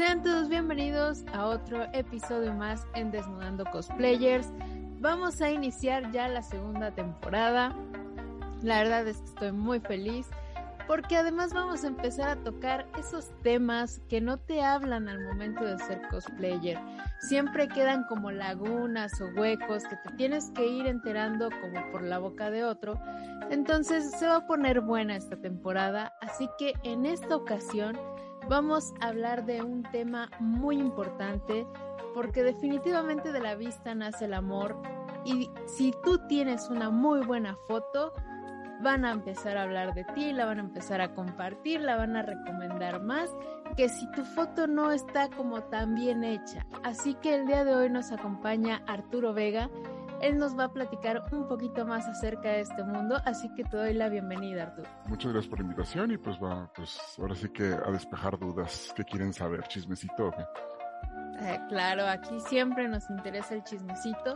[0.00, 4.48] Sean todos bienvenidos a otro episodio más en Desnudando Cosplayers.
[4.98, 7.76] Vamos a iniciar ya la segunda temporada.
[8.62, 10.26] La verdad es que estoy muy feliz
[10.86, 15.66] porque además vamos a empezar a tocar esos temas que no te hablan al momento
[15.66, 16.78] de ser cosplayer.
[17.18, 22.18] Siempre quedan como lagunas o huecos que te tienes que ir enterando como por la
[22.18, 22.98] boca de otro.
[23.50, 27.98] Entonces se va a poner buena esta temporada, así que en esta ocasión
[28.48, 31.66] vamos a hablar de un tema muy importante
[32.14, 34.80] porque definitivamente de la vista nace el amor
[35.24, 38.12] y si tú tienes una muy buena foto,
[38.82, 42.16] van a empezar a hablar de ti, la van a empezar a compartir, la van
[42.16, 43.30] a recomendar más
[43.76, 46.66] que si tu foto no está como tan bien hecha.
[46.82, 49.70] Así que el día de hoy nos acompaña Arturo Vega
[50.20, 53.76] él nos va a platicar un poquito más acerca de este mundo, así que te
[53.76, 54.88] doy la bienvenida, Arturo.
[55.06, 58.92] Muchas gracias por la invitación y pues va, pues ahora sí que a despejar dudas
[58.94, 60.32] que quieren saber, chismecito.
[61.40, 64.34] Eh, claro, aquí siempre nos interesa el chismecito,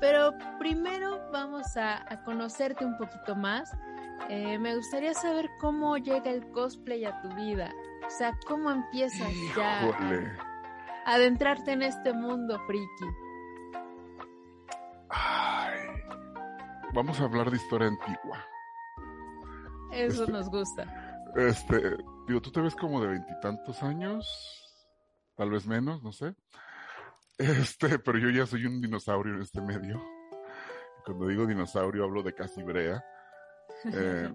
[0.00, 3.76] pero primero vamos a, conocerte un poquito más.
[4.30, 7.70] Eh, me gustaría saber cómo llega el cosplay a tu vida,
[8.06, 9.80] o sea, cómo empiezas ya
[11.04, 13.27] a adentrarte en este mundo friki.
[16.98, 18.44] Vamos a hablar de historia antigua.
[19.92, 21.22] Eso este, nos gusta.
[21.36, 21.96] Este,
[22.26, 24.26] digo, tú te ves como de veintitantos años,
[25.36, 26.34] tal vez menos, no sé.
[27.38, 30.02] Este, pero yo ya soy un dinosaurio en este medio.
[31.04, 33.04] Cuando digo dinosaurio hablo de casi brea.
[33.84, 34.34] Eh,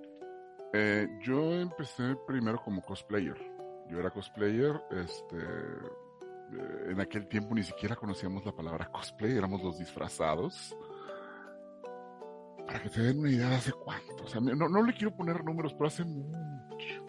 [0.72, 3.36] eh, yo empecé primero como cosplayer.
[3.90, 5.36] Yo era cosplayer, este,
[6.90, 10.74] en aquel tiempo ni siquiera conocíamos la palabra cosplay, éramos los disfrazados.
[12.70, 14.22] Para que te den una idea de hace cuánto.
[14.22, 17.04] O sea, no, no le quiero poner números, pero hace mucho.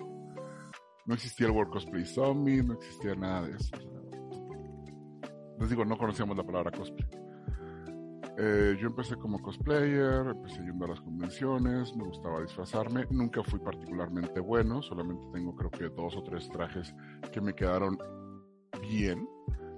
[1.05, 3.75] No existía el World Cosplay Summit, no existía nada de eso.
[5.59, 7.07] Les digo, no conocíamos la palabra cosplay.
[8.39, 13.59] Eh, yo empecé como cosplayer, empecé yendo a las convenciones, me gustaba disfrazarme, nunca fui
[13.59, 16.95] particularmente bueno, solamente tengo creo que dos o tres trajes
[17.31, 17.99] que me quedaron
[18.81, 19.29] bien.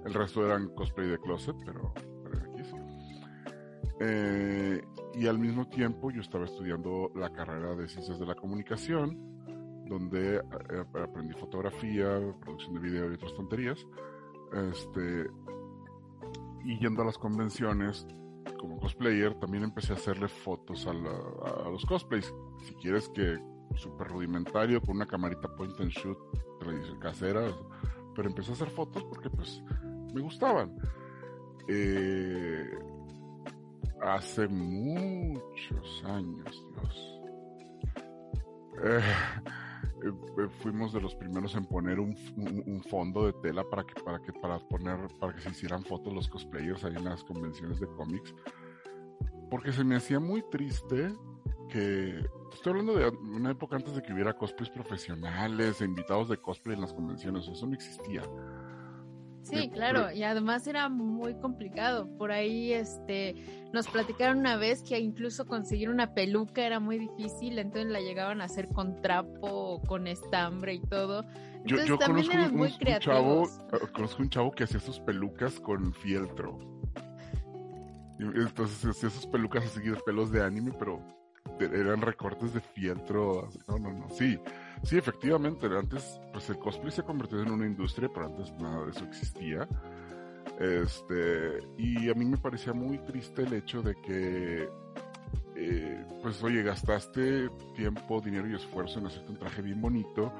[0.06, 2.76] El resto eran cosplay de closet, pero, aquí sí.
[4.00, 4.82] Eh,
[5.16, 9.18] y al mismo tiempo yo estaba estudiando la carrera de ciencias de la comunicación,
[9.86, 13.86] donde eh, aprendí fotografía, producción de video y otras tonterías.
[14.70, 15.26] Este,
[16.64, 18.06] y yendo a las convenciones
[18.58, 22.32] como cosplayer, también empecé a hacerle fotos a, a los cosplays.
[22.62, 23.38] Si quieres que
[23.76, 26.18] súper rudimentario, con una camarita point and shoot
[27.00, 27.54] casera,
[28.14, 29.62] pero empecé a hacer fotos porque pues
[30.14, 30.76] me gustaban.
[31.68, 32.70] Eh,
[34.04, 37.20] hace muchos años, Dios.
[38.84, 39.00] Eh,
[40.04, 42.14] eh, fuimos de los primeros en poner un,
[42.90, 46.28] fondo de tela para que para que para poner para que se hicieran fotos los
[46.28, 48.34] cosplayers ahí en las convenciones de cómics
[49.50, 51.14] porque se me hacía muy triste
[51.68, 56.36] que estoy hablando de una época antes de que hubiera cosplays profesionales e invitados de
[56.36, 58.22] cosplay en las convenciones, eso no existía.
[59.44, 62.08] Sí, claro, y además era muy complicado.
[62.16, 63.34] Por ahí este
[63.74, 68.40] nos platicaron una vez que incluso conseguir una peluca era muy difícil, entonces la llegaban
[68.40, 71.26] a hacer con trapo, con estambre y todo.
[71.56, 73.58] Entonces yo, también conozco eran muy creativos.
[73.60, 76.58] chavo, eh, conozco un chavo que hacía sus pelucas con fieltro.
[78.18, 81.02] Entonces hacía sus pelucas así de pelos de anime, pero
[81.60, 83.50] eran recortes de fieltro.
[83.68, 84.08] No, no, no.
[84.08, 84.38] Sí,
[84.84, 85.66] sí, efectivamente.
[85.66, 89.04] Antes, pues el cosplay se ha convertido en una industria, pero antes nada de eso
[89.04, 89.68] existía.
[90.60, 94.68] Este, y a mí me parecía muy triste el hecho de que,
[95.56, 100.32] eh, pues oye, gastaste tiempo, dinero y esfuerzo en hacerte un traje bien bonito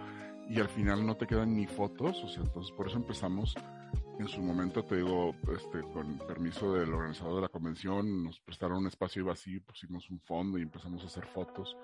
[0.48, 2.22] y al final no te quedan ni fotos.
[2.22, 3.54] O sea, entonces por eso empezamos
[4.18, 8.78] en su momento, te digo, este, con permiso del organizador de la convención, nos prestaron
[8.78, 11.76] un espacio vacío, pusimos un fondo y empezamos a hacer fotos.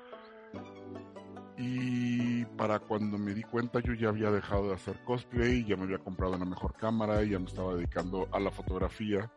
[1.63, 5.83] Y para cuando me di cuenta, yo ya había dejado de hacer cosplay, ya me
[5.83, 9.31] había comprado una mejor cámara, ya me estaba dedicando a la fotografía.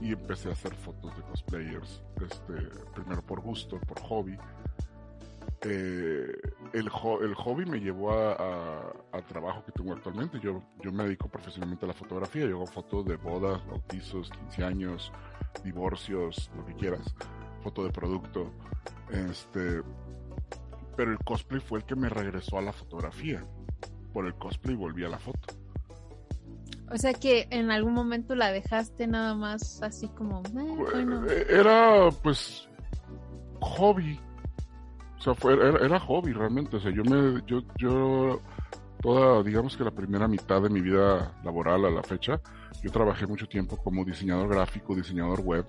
[0.00, 2.54] Y empecé a hacer fotos de cosplayers, este,
[2.94, 4.38] primero por gusto, por hobby.
[5.60, 6.32] Eh,
[6.72, 6.90] el,
[7.22, 8.94] el, hobby me llevó a,
[9.28, 10.40] trabajo que tengo actualmente.
[10.40, 12.46] Yo, yo me dedico profesionalmente a la fotografía.
[12.46, 15.12] Yo hago fotos de bodas, bautizos, 15 años,
[15.62, 17.14] divorcios, lo que quieras.
[17.62, 18.50] Foto de producto.
[19.10, 19.82] Este,
[20.96, 23.42] pero el cosplay fue el que me regresó a la fotografía.
[24.12, 25.54] Por el cosplay volví a la foto.
[26.90, 30.42] O sea que en algún momento la dejaste nada más así como...
[31.28, 32.68] Eh, era pues
[33.60, 34.18] hobby.
[35.18, 36.76] O sea, fue, era, hobby realmente.
[36.76, 38.40] O sea, yo me, yo, yo,
[39.02, 42.40] toda, digamos que la primera mitad de mi vida laboral a la fecha,
[42.82, 45.66] yo trabajé mucho tiempo como diseñador gráfico, diseñador web,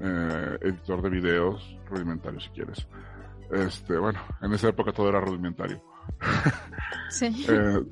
[0.00, 2.86] eh, editor de videos, rudimentario si quieres.
[3.50, 5.82] Este, bueno, en esa época todo era rudimentario.
[7.10, 7.46] Sí.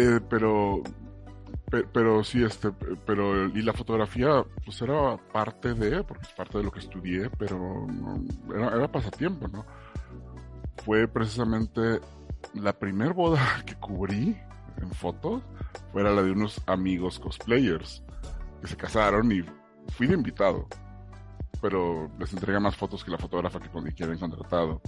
[0.00, 0.82] Eh, eh, pero
[1.92, 2.70] pero sí, este,
[3.04, 7.28] pero, y la fotografía, pues era parte de, porque es parte de lo que estudié,
[7.38, 7.86] pero
[8.54, 9.66] era, era, pasatiempo, ¿no?
[10.84, 12.00] Fue precisamente
[12.54, 14.36] la primer boda que cubrí
[14.80, 15.42] en fotos,
[15.92, 18.02] fue la de unos amigos cosplayers
[18.62, 19.42] que se casaron y
[19.92, 20.66] fui de invitado,
[21.60, 24.80] pero les entregué más fotos que la fotógrafa que, que habían contratado,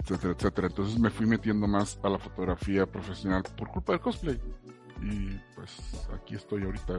[0.00, 0.66] etcétera, etcétera.
[0.68, 4.40] Entonces me fui metiendo más a la fotografía profesional por culpa del cosplay
[5.02, 6.94] y pues aquí estoy ahorita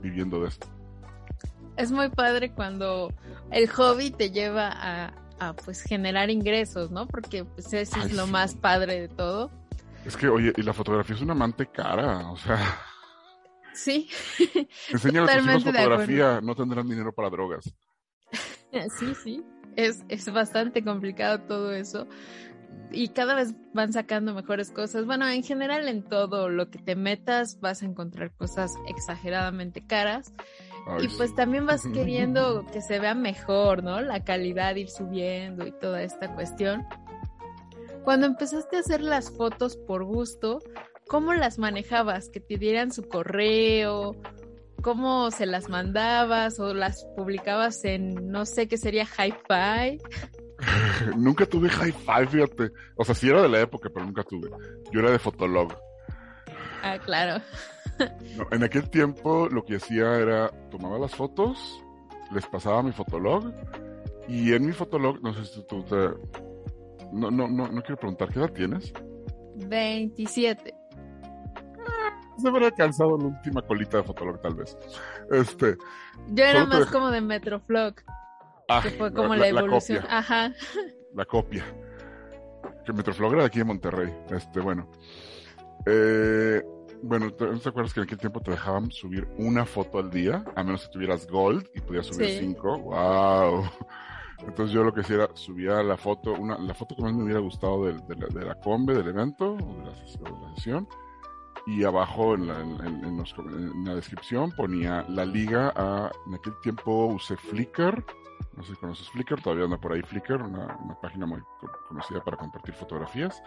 [0.00, 0.66] viviendo de esto.
[1.76, 3.12] Es muy padre cuando
[3.50, 7.06] el hobby te lleva a, pues generar ingresos, ¿no?
[7.06, 9.50] Porque pues eso es lo más padre de todo.
[10.06, 12.78] Es que, oye, y la fotografía es una amante cara, o sea.
[13.74, 14.08] Sí.
[14.90, 17.74] Enseñan a tus fotografía, no tendrán dinero para drogas.
[18.98, 19.44] Sí, sí.
[19.76, 22.06] Es, es bastante complicado todo eso
[22.90, 25.04] y cada vez van sacando mejores cosas.
[25.06, 30.32] Bueno, en general en todo lo que te metas vas a encontrar cosas exageradamente caras.
[31.00, 34.00] y pues también vas queriendo que se vea mejor, ¿no?
[34.00, 36.86] La calidad ir subiendo y toda esta cuestión.
[38.04, 40.60] Cuando empezaste a hacer las fotos por gusto,
[41.08, 42.28] ¿cómo las manejabas?
[42.28, 44.14] ¿Que te dieran su correo?
[44.84, 46.60] ¿Cómo se las mandabas?
[46.60, 49.98] ¿O las publicabas en, no sé qué sería, hi-fi?
[51.16, 52.70] nunca tuve hi-fi, fíjate.
[52.94, 54.50] O sea, sí era de la época, pero nunca tuve.
[54.92, 55.72] Yo era de Fotolog.
[56.82, 57.42] Ah, claro.
[58.50, 61.82] en aquel tiempo lo que hacía era tomaba las fotos,
[62.30, 63.54] les pasaba mi Fotolog
[64.28, 65.96] y en mi Fotolog, no sé si tú te...
[67.10, 68.92] No, no, no, no quiero preguntar, ¿qué edad tienes?
[69.54, 70.74] 27.
[72.38, 74.76] Se habría cansado la última colita de Fotolog, tal vez.
[75.30, 75.76] Este.
[76.28, 77.94] Yo era más como de Metroflog.
[78.68, 80.00] Ah, que fue como la, evolución.
[80.00, 80.18] copia.
[80.18, 80.52] Ajá.
[81.14, 81.64] La copia.
[82.84, 84.14] Que Metroflog era de aquí de Monterrey.
[84.30, 84.90] Este, bueno.
[85.86, 86.62] Eh,
[87.02, 90.42] bueno, ¿no te acuerdas que en aquel tiempo te dejaban subir una foto al día?
[90.56, 92.78] A menos que tuvieras Gold y podías subir cinco.
[92.78, 93.64] ¡Wow!
[94.46, 97.24] Entonces yo lo que hacía era subía la foto, una, la foto que más me
[97.24, 100.88] hubiera gustado de, de, la, combe, del evento, o de la, sesión,
[101.66, 107.36] y abajo en la, en la, descripción ponía la liga a, en aquel tiempo usé
[107.36, 108.04] Flickr,
[108.56, 111.42] no sé si conoces Flickr, todavía anda por ahí Flickr, una, página muy
[111.88, 113.42] conocida para compartir fotografías.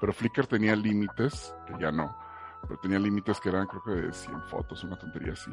[0.00, 2.14] Pero Flickr tenía límites, que ya no,
[2.62, 5.50] pero tenía límites que eran creo que de 100 fotos, una tontería así.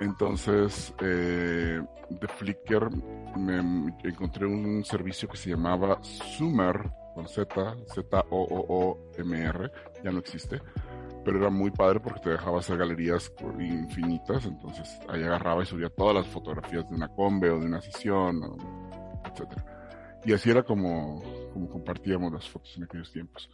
[0.00, 2.90] Entonces, eh, de Flickr
[3.36, 3.58] me
[4.04, 10.62] encontré un servicio que se llamaba Summer, con Z, Z-O-O-O-M-R, ya no existe
[11.24, 15.90] pero era muy padre porque te dejaba hacer galerías infinitas, entonces ahí agarraba y subía
[15.90, 18.42] todas las fotografías de una combe o de una sesión,
[19.24, 19.64] etcétera.
[20.24, 23.50] Y así era como, como compartíamos las fotos en aquellos tiempos.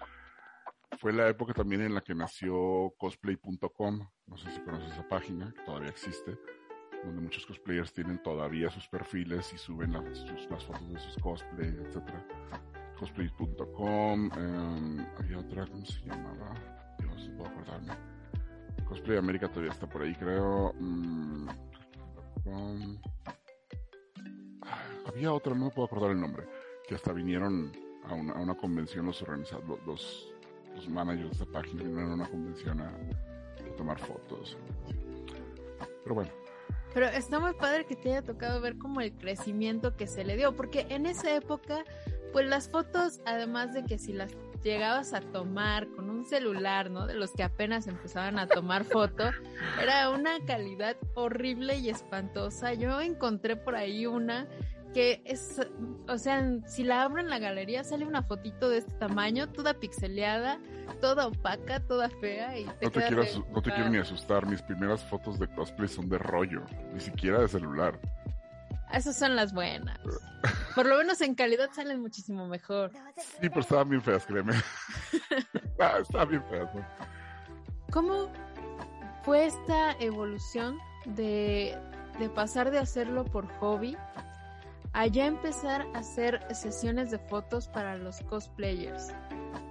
[0.98, 5.52] Fue la época también en la que nació cosplay.com, no sé si conoces esa página,
[5.52, 6.38] que todavía existe,
[7.04, 11.74] donde muchos cosplayers tienen todavía sus perfiles y suben las, las fotos de sus cosplays,
[11.74, 12.26] etcétera.
[12.98, 16.75] Cosplay.com, eh, había otra, ¿cómo se llamaba?
[17.16, 17.94] No puedo acordarme.
[18.88, 20.72] Cosplay América todavía está por ahí, creo.
[20.78, 21.48] Mm,
[25.06, 26.46] había otra, no me puedo acordar el nombre,
[26.86, 27.72] que hasta vinieron
[28.04, 30.32] a una, a una convención los organizadores, los,
[30.74, 34.56] los, managers de esta página, vinieron a una convención a, a tomar fotos.
[36.02, 36.30] Pero bueno.
[36.94, 40.36] Pero está muy padre que te haya tocado ver como el crecimiento que se le
[40.36, 41.84] dio, porque en esa época,
[42.32, 44.32] pues las fotos, además de que si las
[44.62, 47.06] llegabas a tomar con un celular, ¿no?
[47.06, 49.30] De los que apenas empezaban a tomar foto,
[49.80, 52.74] era una calidad horrible y espantosa.
[52.74, 54.46] Yo encontré por ahí una
[54.96, 55.60] que es,
[56.08, 59.74] o sea, si la abro en la galería sale una fotito de este tamaño, toda
[59.74, 60.58] pixeleada,
[61.02, 63.22] toda opaca, toda fea y no te, quiero,
[63.52, 66.62] no te quiero ni asustar, mis primeras fotos de cosplay son de rollo,
[66.94, 68.00] ni siquiera de celular.
[68.92, 69.98] Esas son las buenas.
[70.74, 72.92] Por lo menos en calidad salen muchísimo mejor.
[73.40, 74.52] Sí, pero estaban bien feas, créeme.
[75.80, 76.74] ah, estaban bien feas.
[76.74, 76.86] ¿no?
[77.90, 78.30] ¿Cómo
[79.22, 81.76] fue esta evolución de,
[82.18, 83.96] de pasar de hacerlo por hobby
[84.92, 89.12] a ya empezar a hacer sesiones de fotos para los cosplayers?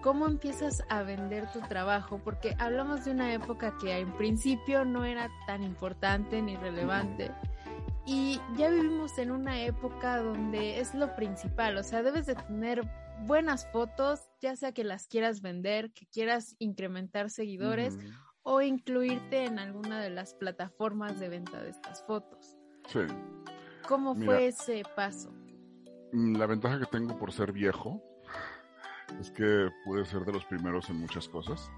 [0.01, 2.19] ¿Cómo empiezas a vender tu trabajo?
[2.23, 7.31] Porque hablamos de una época que en principio no era tan importante ni relevante.
[8.05, 12.87] Y ya vivimos en una época donde es lo principal, o sea, debes de tener
[13.25, 17.97] buenas fotos, ya sea que las quieras vender, que quieras incrementar seguidores
[18.43, 22.55] o incluirte en alguna de las plataformas de venta de estas fotos.
[22.87, 22.99] Sí.
[23.87, 24.25] ¿Cómo Mira.
[24.25, 25.31] fue ese paso?
[26.11, 28.03] Mm, La ventaja que tengo por ser viejo
[29.19, 31.71] es que pude ser de los primeros en muchas cosas.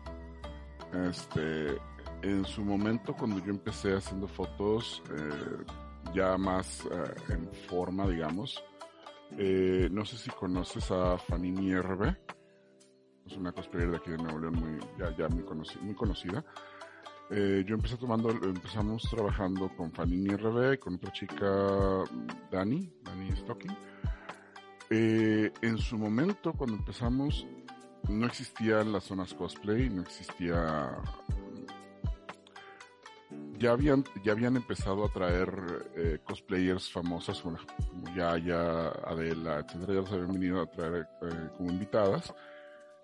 [0.94, 1.78] Este,
[2.22, 5.64] en su momento, cuando yo empecé haciendo fotos eh,
[6.14, 8.64] ya más eh, en forma, digamos,
[9.38, 12.16] eh, no sé si conoces a Fanini RB.
[13.26, 15.44] Es una cosplayer de aquí de Nuevo León muy, ya, ya muy,
[15.82, 16.44] muy conocida.
[17.30, 22.04] Eh, yo empecé tomando, empezamos trabajando con Fanini RB, con otra chica,
[22.50, 23.76] Dani, Dani Stocking.
[24.90, 27.46] Eh, en su momento, cuando empezamos,
[28.08, 30.90] no existían las zonas cosplay, no existía...
[33.60, 37.58] Ya habían, ya habían empezado a traer eh, cosplayers famosas como,
[37.90, 42.34] como Yaya, Adela, etcétera, ya los habían venido a traer eh, como invitadas.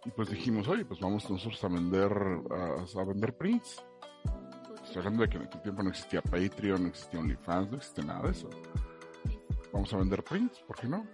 [0.06, 2.12] Y pues dijimos, oye, pues vamos nosotros a vender,
[2.52, 3.84] a, a vender prints.
[4.84, 8.04] Estoy hablando de que en aquel tiempo no existía Patreon, no existía OnlyFans, no existía
[8.04, 8.50] nada de eso.
[9.72, 11.08] Vamos a vender prints, ¿por qué no?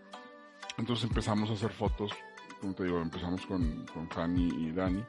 [0.77, 2.11] Entonces empezamos a hacer fotos,
[2.59, 5.05] como te digo, empezamos con, con Fanny y Dani.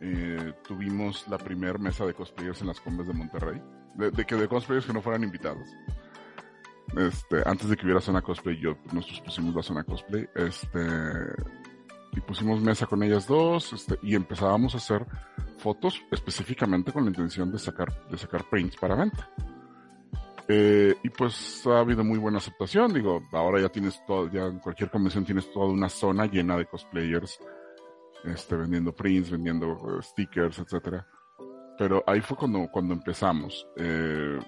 [0.00, 3.60] Eh, tuvimos la primer mesa de cosplayers en las combes de Monterrey.
[3.94, 5.68] De, de que de cosplayers que no fueran invitados.
[6.96, 10.28] Este, antes de que hubiera zona cosplay, yo, nosotros pusimos la zona cosplay.
[10.34, 10.80] Este,
[12.12, 15.06] y pusimos mesa con ellas dos, este, y empezábamos a hacer
[15.58, 19.28] fotos específicamente con la intención de sacar, de sacar prints para venta.
[20.48, 24.60] Eh, y pues ha habido muy buena aceptación, digo, ahora ya tienes todo, ya en
[24.60, 27.40] cualquier convención tienes toda una zona llena de cosplayers,
[28.26, 31.06] este, vendiendo prints, vendiendo eh, stickers, etcétera.
[31.78, 33.66] Pero ahí fue cuando, cuando empezamos.
[33.76, 34.38] Eh,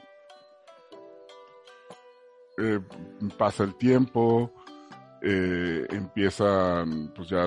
[2.58, 2.80] eh,
[3.36, 4.52] pasa el tiempo,
[5.22, 7.46] eh, empiezan pues ya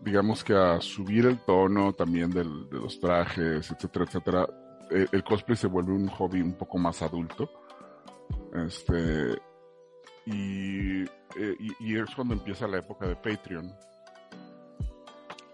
[0.00, 4.46] digamos que a subir el tono también del- de los trajes, etcétera, etcétera.
[4.90, 7.50] El cosplay se vuelve un hobby un poco más adulto.
[8.54, 9.36] Este,
[10.26, 11.02] y,
[11.80, 13.70] y es cuando empieza la época de Patreon.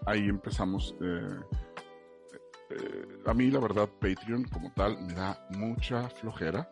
[0.05, 0.95] Ahí empezamos.
[1.01, 1.39] eh,
[2.69, 6.69] eh, a mí, la verdad, Patreon como tal me da mucha flojera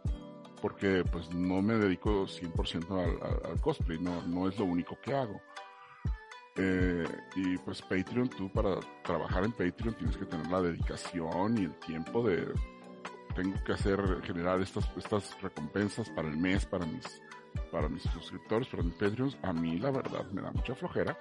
[0.62, 5.14] porque pues no me dedico 100% al, al- cosplay, no, no es lo único que
[5.14, 5.42] hago.
[6.56, 7.04] Eh,
[7.36, 11.74] y pues Patreon, tú para trabajar en Patreon tienes que tener la dedicación y el
[11.80, 12.48] tiempo de,
[13.36, 17.22] tengo que hacer, generar estas, estas recompensas para el mes, para mis,
[17.72, 19.38] para mis suscriptores, para mis Patreons.
[19.42, 21.18] A mí la verdad me da mucha flojera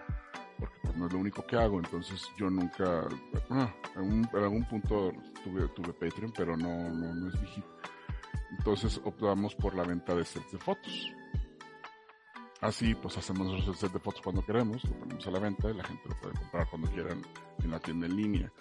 [0.63, 3.09] porque pues, no es lo único que hago, entonces yo nunca,
[3.49, 7.65] bueno, en, en algún punto tuve, tuve Patreon, pero no, no, no es hit.
[8.59, 11.13] Entonces optamos por la venta de sets de fotos.
[12.61, 15.75] Así pues hacemos nuestro set de fotos cuando queremos, lo ponemos a la venta y
[15.75, 17.21] la gente lo puede comprar cuando quieran
[17.59, 18.53] en la tienda en línea.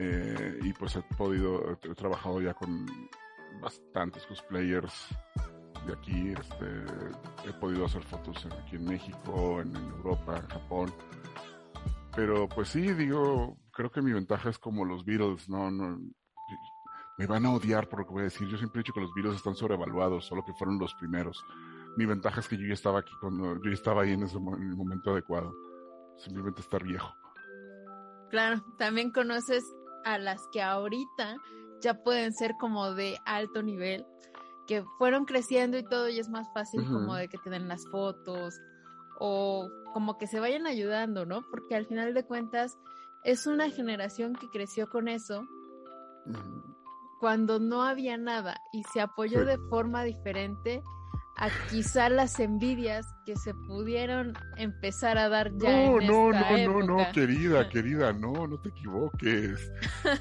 [0.00, 2.86] Eh, y pues he podido, he trabajado ya con
[3.60, 5.06] bastantes cosplayers
[5.86, 10.94] de aquí, este, he podido hacer fotos aquí en México, en, Europa, en Japón.
[12.14, 15.98] Pero pues sí, digo, creo que mi ventaja es como los Beatles, no, no,
[17.18, 18.48] me van a odiar por lo que voy a decir.
[18.48, 21.44] Yo siempre he dicho que los Beatles están sobrevaluados, solo que fueron los primeros.
[21.96, 24.62] Mi ventaja es que yo ya estaba aquí cuando, yo estaba ahí en ese en
[24.62, 25.52] el momento adecuado.
[26.16, 27.12] Simplemente estar viejo.
[28.30, 29.64] Claro, también conoces
[30.04, 31.36] a las que ahorita
[31.80, 34.06] ya pueden ser como de alto nivel,
[34.66, 37.86] que fueron creciendo y todo y es más fácil como de que te den las
[37.88, 38.54] fotos
[39.20, 41.42] o como que se vayan ayudando, ¿no?
[41.50, 42.76] Porque al final de cuentas
[43.24, 45.46] es una generación que creció con eso
[47.20, 49.46] cuando no había nada y se apoyó Sí.
[49.46, 50.82] de forma diferente
[51.44, 56.56] a quizá las envidias que se pudieron empezar a dar ya No, en no, esta
[56.56, 59.70] no, no, no, querida, querida, no, no te equivoques.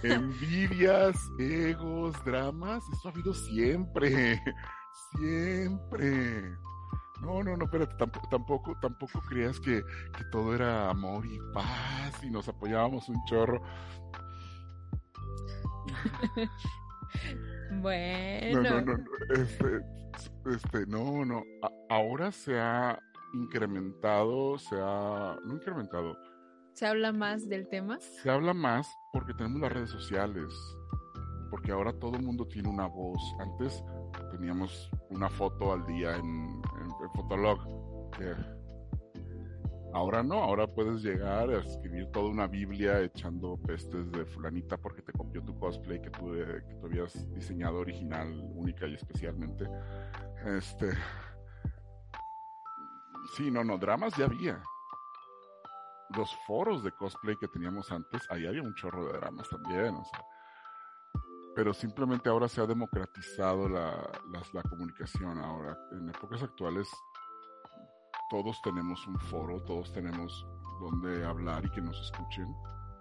[0.04, 4.42] Envidias, egos, dramas, eso ha habido siempre,
[5.18, 6.52] siempre.
[7.22, 9.82] No, no, no, espérate, tampoco, tampoco, tampoco creas que,
[10.18, 13.62] que todo era amor y paz y nos apoyábamos un chorro.
[17.82, 19.06] Bueno, No, no, no, no,
[19.42, 19.82] este,
[20.46, 21.44] Este, no, no.
[21.90, 23.00] ahora se ha
[23.34, 25.38] incrementado, se ha.
[25.46, 26.18] No incrementado.
[26.74, 28.00] ¿Se habla más del tema?
[28.00, 30.54] Se habla más porque tenemos las redes sociales.
[31.52, 33.22] Porque ahora todo el mundo tiene una voz.
[33.40, 33.84] Antes
[34.32, 37.60] teníamos una foto al día en, en, Fotolog.
[39.94, 45.04] Ahora no, ahora puedes llegar a escribir toda una Biblia echando pestes de fulanita porque
[45.04, 49.70] te copió tu cosplay que tú, eh, habías diseñado original, única y especialmente.
[50.46, 50.92] Este.
[53.38, 54.64] Sí, no, no, dramas ya había.
[56.18, 60.04] Los foros de cosplay que teníamos antes, ahí había un chorro de dramas también, o
[60.06, 60.26] sea.
[61.56, 64.10] Pero simplemente ahora se ha democratizado la,
[64.54, 65.38] la comunicación.
[65.38, 66.90] Ahora, en épocas actuales,
[68.34, 70.48] todos tenemos un foro, todos tenemos
[70.82, 72.48] donde hablar y que nos escuchen,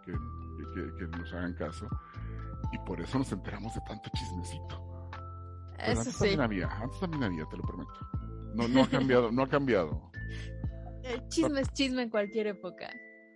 [0.04, 0.12] que,
[0.98, 1.88] que, nos hagan caso.
[2.70, 5.08] Y por eso nos enteramos de tanto chismecito.
[5.78, 6.18] eso antes sí.
[6.18, 7.94] también había, antes también había, te lo prometo.
[8.54, 10.10] No, no ha cambiado, no ha cambiado.
[11.02, 12.90] El chisme es chisme en cualquier época.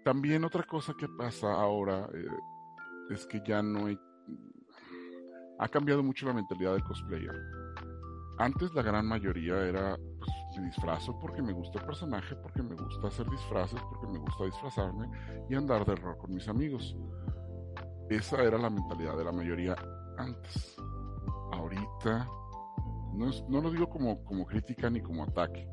[0.05, 2.27] También otra cosa que pasa ahora eh,
[3.09, 3.99] es que ya no hay...
[5.59, 7.35] Ha cambiado mucho la mentalidad del cosplayer.
[8.37, 9.97] Antes la gran mayoría era
[10.57, 14.45] me disfrazo porque me gusta el personaje, porque me gusta hacer disfraces, porque me gusta
[14.45, 15.09] disfrazarme
[15.49, 16.97] y andar de error con mis amigos.
[18.09, 19.77] Esa era la mentalidad de la mayoría
[20.19, 20.77] antes.
[21.53, 22.29] Ahorita,
[23.15, 25.69] no, no lo digo como, como crítica ni como ataque,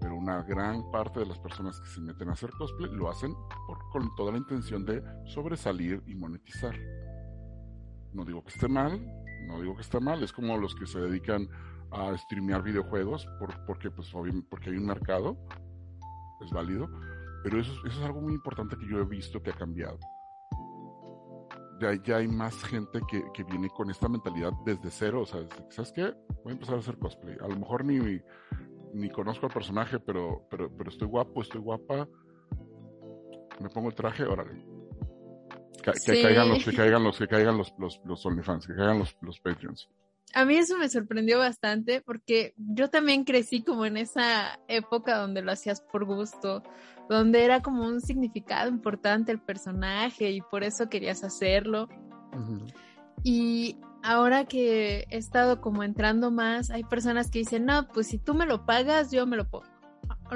[0.00, 3.34] pero una gran parte de las personas que se meten a hacer cosplay lo hacen
[3.92, 6.74] con toda la intención de sobresalir y monetizar.
[8.12, 9.00] No digo que esté mal,
[9.46, 11.48] no digo que esté mal, es como los que se dedican
[11.92, 14.12] a streamear videojuegos por, porque, pues,
[14.48, 15.36] porque hay un mercado,
[16.44, 16.88] es válido,
[17.42, 19.98] pero eso, eso es algo muy importante que yo he visto que ha cambiado.
[21.80, 25.40] Ya, ya hay más gente que, que, viene con esta mentalidad desde cero, o sea,
[25.70, 26.14] ¿sabes qué?
[26.44, 27.36] Voy a empezar a hacer cosplay.
[27.40, 28.20] A lo mejor ni,
[28.92, 32.06] ni conozco al personaje, pero, pero, pero estoy guapo, estoy guapa,
[33.60, 34.62] me pongo el traje, órale.
[35.82, 38.98] Que, que caigan los, que caigan los, que caigan los, los, los OnlyFans, que caigan
[38.98, 39.88] los, los Patreons
[40.34, 45.42] a mí eso me sorprendió bastante porque yo también crecí como en esa época donde
[45.42, 46.62] lo hacías por gusto,
[47.08, 51.88] donde era como un significado importante el personaje y por eso querías hacerlo.
[53.22, 58.18] Y ahora que he estado como entrando más, hay personas que dicen, no, pues si
[58.18, 59.66] tú me lo pagas, yo me lo pongo.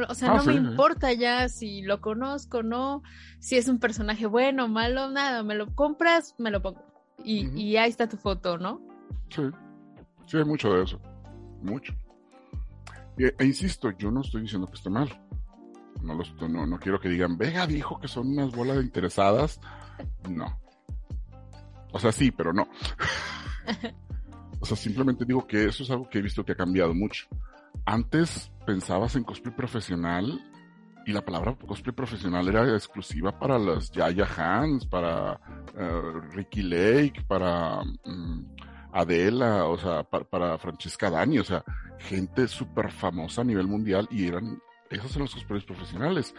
[0.08, 3.02] O sea, Ah, no sí, me importa ya si lo conozco, no,
[3.38, 6.82] si es un personaje bueno, malo, nada, me lo compras, me lo pongo.
[7.22, 8.80] Y, y ahí está tu foto, ¿no?
[9.30, 9.42] Sí,
[10.26, 11.00] sí, hay mucho de eso.
[11.62, 11.92] Mucho.
[13.18, 15.08] E, e insisto, yo no estoy diciendo que esté mal.
[16.02, 18.82] No, lo estoy- no, no quiero que digan, Vega dijo que son unas bolas de
[18.82, 19.60] interesadas.
[20.28, 20.60] No.
[21.92, 22.66] O sea, sí, pero no.
[24.60, 27.26] o sea, simplemente digo que eso es algo que he visto que ha cambiado mucho.
[27.86, 30.40] Antes pensabas en cosplay profesional
[31.06, 35.38] y la palabra cosplay profesional era exclusiva para las Yaya Hans, para
[35.78, 38.46] eh, Ricky Lake, para mm,
[38.94, 41.64] Adela, o sea, pa- para, Francesca Dani, o sea,
[41.98, 46.34] gente súper famosa a nivel mundial y eran, esos eran los cosplayers profesionales.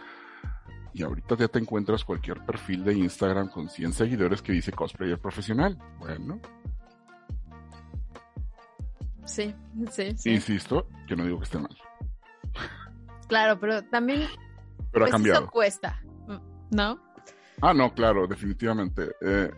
[0.94, 5.18] Y ahorita ya te encuentras cualquier perfil de Instagram con 100 seguidores que dice cosplayer
[5.20, 5.76] profesional.
[5.98, 6.40] Bueno,
[9.24, 9.54] Sí,
[9.90, 10.30] sí, sí.
[10.30, 11.76] insisto, que no digo que esté mal,
[13.28, 14.20] Claro, pero también
[14.92, 15.40] pero ha pues, cambiado.
[15.40, 16.00] eso cuesta,
[16.70, 17.00] ¿no?
[17.60, 19.10] Ah, no, claro, definitivamente.
[19.20, 19.50] Eh,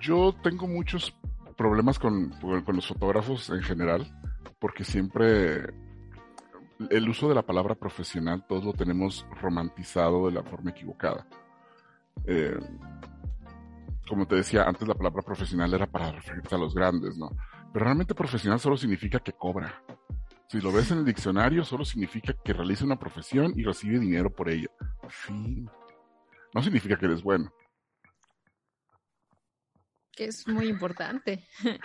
[0.00, 1.14] yo tengo muchos
[1.56, 2.30] problemas con,
[2.64, 4.06] con los fotógrafos en general,
[4.58, 5.72] porque siempre
[6.90, 11.26] el uso de la palabra profesional, todos lo tenemos romantizado de la forma equivocada.
[12.26, 12.58] Eh,
[14.08, 17.30] como te decía, antes la palabra profesional era para referirse a los grandes, ¿no?
[17.72, 19.82] Pero realmente profesional solo significa que cobra.
[20.48, 24.30] Si lo ves en el diccionario, solo significa que realiza una profesión y recibe dinero
[24.30, 24.68] por ella.
[25.08, 25.70] Fin.
[26.54, 27.50] No significa que eres bueno.
[30.16, 31.44] Que es muy importante.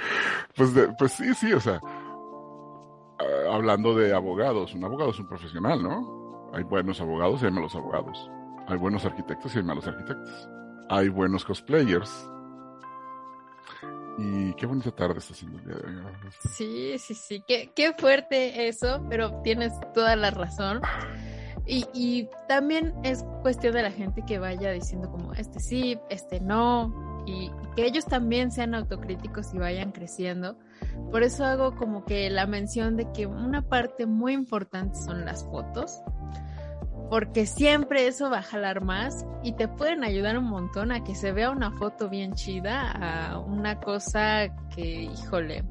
[0.56, 5.28] Pues, de- pues sí, sí, o sea, ah, hablando de abogados, un abogado es un
[5.28, 6.50] profesional, ¿no?
[6.54, 8.30] Hay buenos abogados y hay malos abogados.
[8.68, 10.50] Hay buenos arquitectos y hay malos arquitectos.
[10.90, 12.30] Hay buenos cosplayers.
[14.18, 16.04] Y qué bonita tarde está haciendo el día de hoy.
[16.56, 17.44] Sí, sí, sí.
[17.48, 20.82] Qué, qué fuerte eso, pero tienes toda la razón.
[21.68, 26.40] Y, y también es cuestión de la gente que vaya diciendo como este sí, este
[26.40, 26.88] no,
[27.28, 30.58] y que ellos también sean autocríticos y vayan creciendo.
[31.12, 35.44] Por eso hago como que la mención de que una parte muy importante son las
[35.44, 36.02] fotos,
[37.10, 41.16] porque siempre eso va a jalar más y te pueden ayudar un montón a que
[41.16, 45.64] se vea una foto bien chida, a una cosa que, híjole,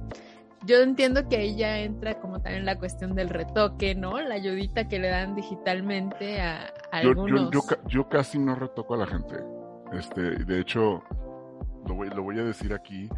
[0.67, 4.21] yo entiendo que ahí ya entra como también la cuestión del retoque, ¿no?
[4.21, 7.51] La ayudita que le dan digitalmente a, algunos.
[7.51, 9.37] Yo, yo, casi no retoco a la gente.
[9.93, 11.03] Este, de hecho,
[11.87, 13.09] lo voy, lo voy a decir aquí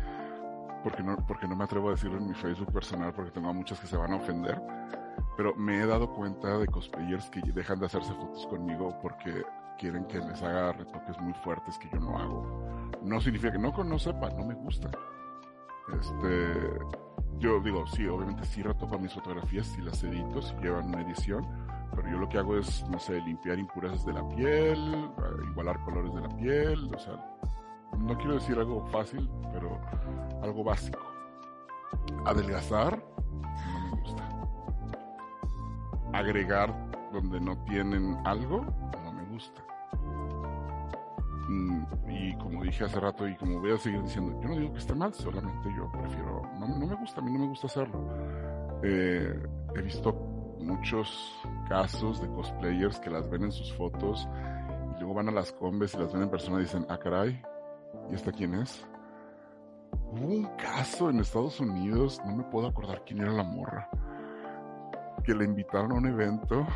[0.83, 3.53] porque no, porque no me atrevo a decirlo en mi Facebook personal porque tengo a
[3.53, 4.61] muchas que se van a ofender.
[5.37, 9.43] Pero me he dado cuenta de cosplayers que dejan de hacerse fotos conmigo porque
[9.79, 12.91] quieren que les haga retoques muy fuertes que yo no hago.
[13.03, 14.91] No significa que no, no sepa, no me gusta.
[15.97, 16.79] Este,
[17.39, 21.47] yo digo, sí, obviamente sí retoco mis fotografías, si las edito, si llevan una edición,
[21.95, 25.11] pero yo lo que hago es, no sé, limpiar impurezas de la piel,
[25.51, 27.38] igualar colores de la piel, o sea,
[27.99, 29.79] no quiero decir algo fácil, pero
[30.43, 31.01] algo básico.
[32.25, 34.29] Adelgazar, no me gusta.
[36.13, 36.75] Agregar
[37.13, 38.65] donde no tienen algo,
[39.05, 39.63] no me gusta.
[41.49, 44.73] Mm, y como dije hace rato y como voy a seguir diciendo, yo no digo
[44.73, 48.07] que esté mal, solamente yo prefiero, no, me gusta, a mí no me gusta hacerlo.
[48.83, 49.43] Eh,
[49.75, 50.13] he visto
[50.61, 54.29] muchos casos de cosplayers que las ven en sus fotos
[54.95, 57.41] y luego van a las combes y las ven en persona y dicen, ah caray,
[58.11, 58.87] ¿y esta quién es?
[60.11, 63.89] Hubo un caso en Estados Unidos, no me puedo acordar quién era la morra,
[65.25, 66.67] que le invitaron a un evento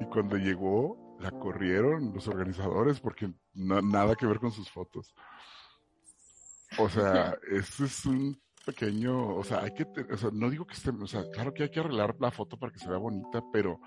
[0.00, 5.14] y cuando llegó la corrieron los organizadores porque nada que ver con sus fotos.
[6.78, 10.74] O sea, eso es un pequeño, o sea, hay que, o sea, no digo que
[10.74, 13.42] esté, o sea, claro que hay que arreglar la foto para que se vea bonita,
[13.52, 13.80] pero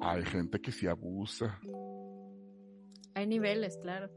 [0.00, 1.58] hay gente que sí abusa.
[3.14, 4.10] Hay niveles, claro.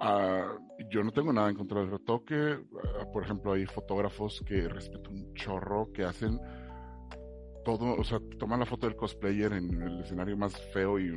[0.00, 0.56] Ah,
[0.88, 2.58] yo no tengo nada en contra del retoque.
[2.98, 6.40] Ah, por ejemplo, hay fotógrafos que respeto un chorro que hacen
[7.64, 11.14] todo, o sea, toman la foto del cosplayer en el escenario más feo y,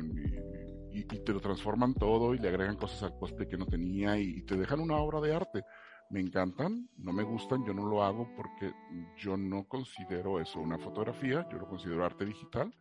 [0.92, 4.42] y, te lo transforman todo y le agregan cosas al cosplay que no tenía y,
[4.42, 5.64] te dejan una obra de arte.
[6.10, 8.72] Me encantan, no me gustan, yo no lo hago porque
[9.16, 12.74] yo no considero eso una fotografía, yo lo considero arte digital.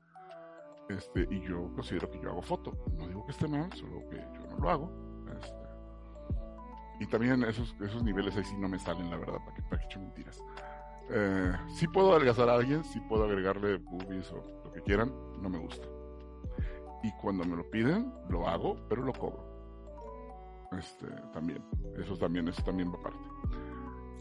[0.90, 2.74] Este, y yo considero que yo hago foto.
[2.98, 5.26] No digo que esté mal, solo que yo no lo hago.
[5.40, 5.63] Este,
[7.00, 9.88] y también esos, esos niveles ahí sí no me salen, la verdad, para que, para
[9.88, 10.42] que mentiras.
[11.10, 15.50] Eh, si puedo adelgazar a alguien, si puedo agregarle boobies o lo que quieran, no
[15.50, 15.86] me gusta.
[17.04, 19.44] Y cuando me lo piden, lo hago, pero lo cobro.
[20.78, 21.64] Este, también.
[21.98, 23.28] Eso también, eso también va aparte.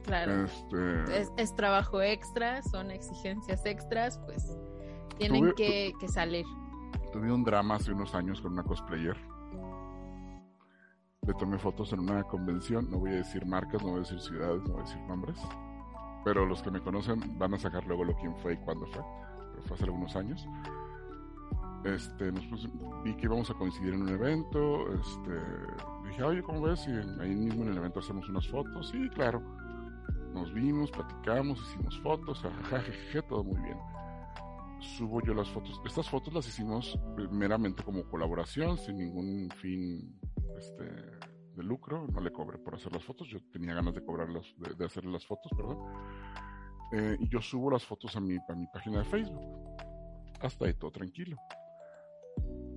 [0.02, 0.44] Claro.
[0.44, 4.58] Este, es, trabajo extra, son exigencias extras, pues
[5.16, 6.44] tienen que, que salir.
[7.12, 9.16] Tuve un drama hace unos años con una cosplayer.
[11.26, 14.20] Le tomé fotos en una convención, no voy a decir marcas, no voy a decir
[14.20, 15.38] ciudades, no voy a decir nombres
[16.24, 19.02] pero los que me conocen van a sacar luego lo quién fue y cuándo fue,
[19.50, 20.46] pero fue hace algunos años.
[21.84, 22.30] Este,
[23.02, 25.32] vi que íbamos a coincidir en un evento, este,
[26.08, 26.86] dije, oye, ¿cómo ves?
[26.86, 29.42] Y ahí mismo en el evento hacemos unas fotos, sí, claro.
[30.32, 33.78] Nos vimos, platicamos, hicimos fotos, jajaja, todo muy bien.
[34.78, 35.80] Subo yo las fotos.
[35.84, 36.98] Estas fotos las hicimos
[37.30, 40.18] meramente como colaboración, sin ningún fin,
[40.62, 44.46] este, de lucro, no le cobré por hacer las fotos, yo tenía ganas de cobrarlas,
[44.58, 45.78] de, de hacerle las fotos, perdón.
[46.92, 49.40] Eh, y yo subo las fotos a mi, a mi página de Facebook.
[50.40, 51.36] Hasta ahí todo tranquilo.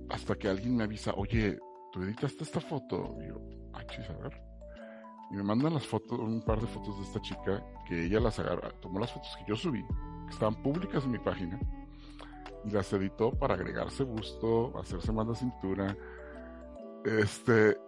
[0.08, 1.58] Hasta que alguien me avisa, oye,
[1.92, 3.16] tú editaste esta foto.
[3.20, 3.40] Y yo,
[3.74, 4.42] ah, chis, a ver.
[5.30, 8.70] Me mandan las fotos, un par de fotos de esta chica que ella las agarra,
[8.80, 9.82] tomó las fotos que yo subí,
[10.26, 11.58] que estaban públicas en mi página,
[12.64, 15.96] y las editó para agregarse busto, hacerse más la cintura.
[17.06, 17.78] Este,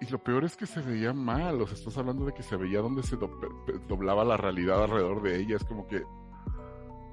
[0.00, 2.56] y lo peor es que se veía mal, o sea, estás hablando de que se
[2.56, 3.16] veía donde se
[3.88, 6.04] doblaba la realidad alrededor de ella, es como que,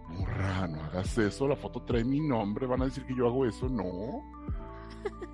[0.10, 3.46] morra, no hagas eso, la foto trae mi nombre, van a decir que yo hago
[3.46, 4.22] eso, no.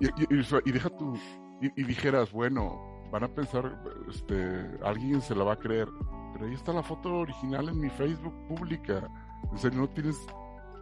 [0.00, 1.14] Y, deja tu,
[1.60, 5.88] y, dijeras, bueno, van a pensar, este, alguien se la va a creer,
[6.32, 9.08] pero ahí está la foto original en mi Facebook pública,
[9.50, 10.16] en serio, no tienes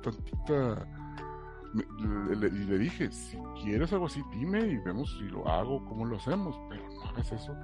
[0.02, 0.86] tantita
[1.74, 6.16] y le, dije, si quieres algo así, dime y vemos si lo hago, cómo lo
[6.16, 7.54] hacemos, pero no hagas eso.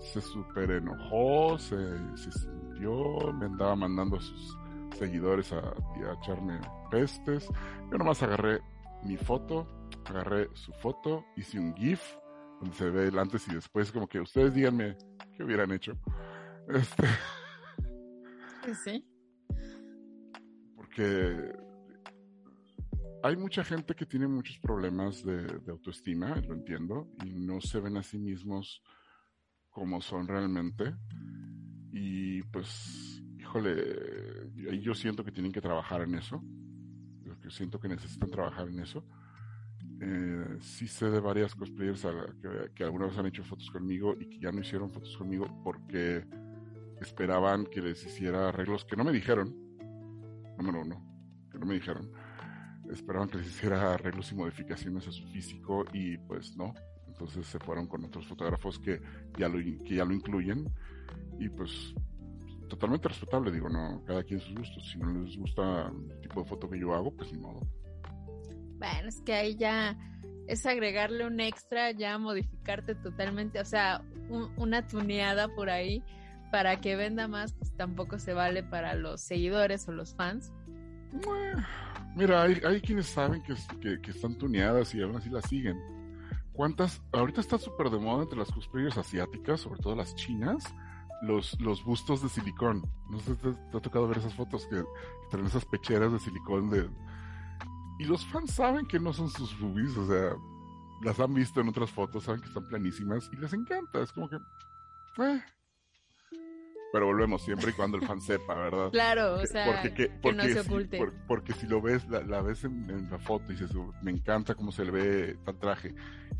[0.00, 1.76] Se super enojó, se,
[2.16, 4.58] sintió, me andaba mandando a sus
[4.98, 7.48] seguidores a, a echarme pestes.
[7.90, 8.60] Yo nomás agarré
[9.04, 9.66] mi foto,
[10.06, 12.00] agarré su foto, hice un GIF
[12.60, 14.96] donde se ve el antes y después, como que ustedes díganme
[15.36, 15.96] qué hubieran hecho.
[16.68, 17.04] Este.
[18.84, 19.06] Sí.
[20.76, 21.52] Porque
[23.22, 27.96] hay mucha gente que tiene muchos problemas de, autoestima, lo entiendo, y no se ven
[27.96, 28.82] a sí mismos
[29.70, 30.94] como son realmente.
[31.92, 34.50] Y pues, híjole,
[34.80, 36.42] yo siento que tienen que trabajar en eso.
[37.42, 39.04] Yo siento que necesitan trabajar en eso.
[40.00, 42.06] Eh, sí sé de varias cosplayers
[42.42, 45.46] que, que alguna vez han hecho fotos conmigo y que ya no hicieron fotos conmigo
[45.62, 46.26] porque
[47.00, 49.54] esperaban que les hiciera arreglos que no me dijeron.
[50.58, 52.10] Número uno, que no me dijeron.
[52.92, 56.74] Esperaban que les hiciera arreglos y modificaciones a su físico y pues no.
[57.06, 59.00] Entonces se fueron con otros fotógrafos que
[59.38, 60.68] ya lo, que ya lo incluyen
[61.38, 61.94] y pues
[62.68, 64.90] totalmente respetable, digo, no, cada quien sus gustos.
[64.90, 67.60] Si no les gusta el tipo de foto que yo hago, pues ni modo.
[68.78, 69.96] Bueno, es que ahí ya
[70.46, 74.04] es agregarle un extra, ya modificarte totalmente, o sea,
[74.56, 76.02] una tuneada por ahí
[76.52, 80.52] para que venda más, pues tampoco se vale para los seguidores o los fans.
[82.16, 83.54] Mira, hay, hay quienes saben que,
[84.00, 85.78] que, están tuneadas y aún así las siguen.
[86.54, 87.02] ¿Cuántas?
[87.12, 90.64] Ahorita está súper de moda entre las cosplayers asiáticas, sobre todo las chinas,
[91.20, 92.90] los, los bustos de silicón.
[93.10, 94.82] No sé si te, ha tocado ver esas fotos que,
[95.30, 96.88] traen esas pecheras de silicón de,
[97.98, 100.36] y los fans saben que no son sus rubies, o sea,
[101.02, 104.00] las han visto en otras fotos, saben que están planísimas y les encanta.
[104.00, 104.36] Es como que.
[104.36, 105.42] Eh.
[106.96, 108.88] Pero volvemos siempre y cuando el fan sepa, ¿verdad?
[108.92, 111.12] Claro, o sea, porque, que no se oculte.
[111.28, 114.86] porque si lo ves, la, ves en, la foto y dices, me encanta cómo se
[114.86, 115.94] le ve tal traje,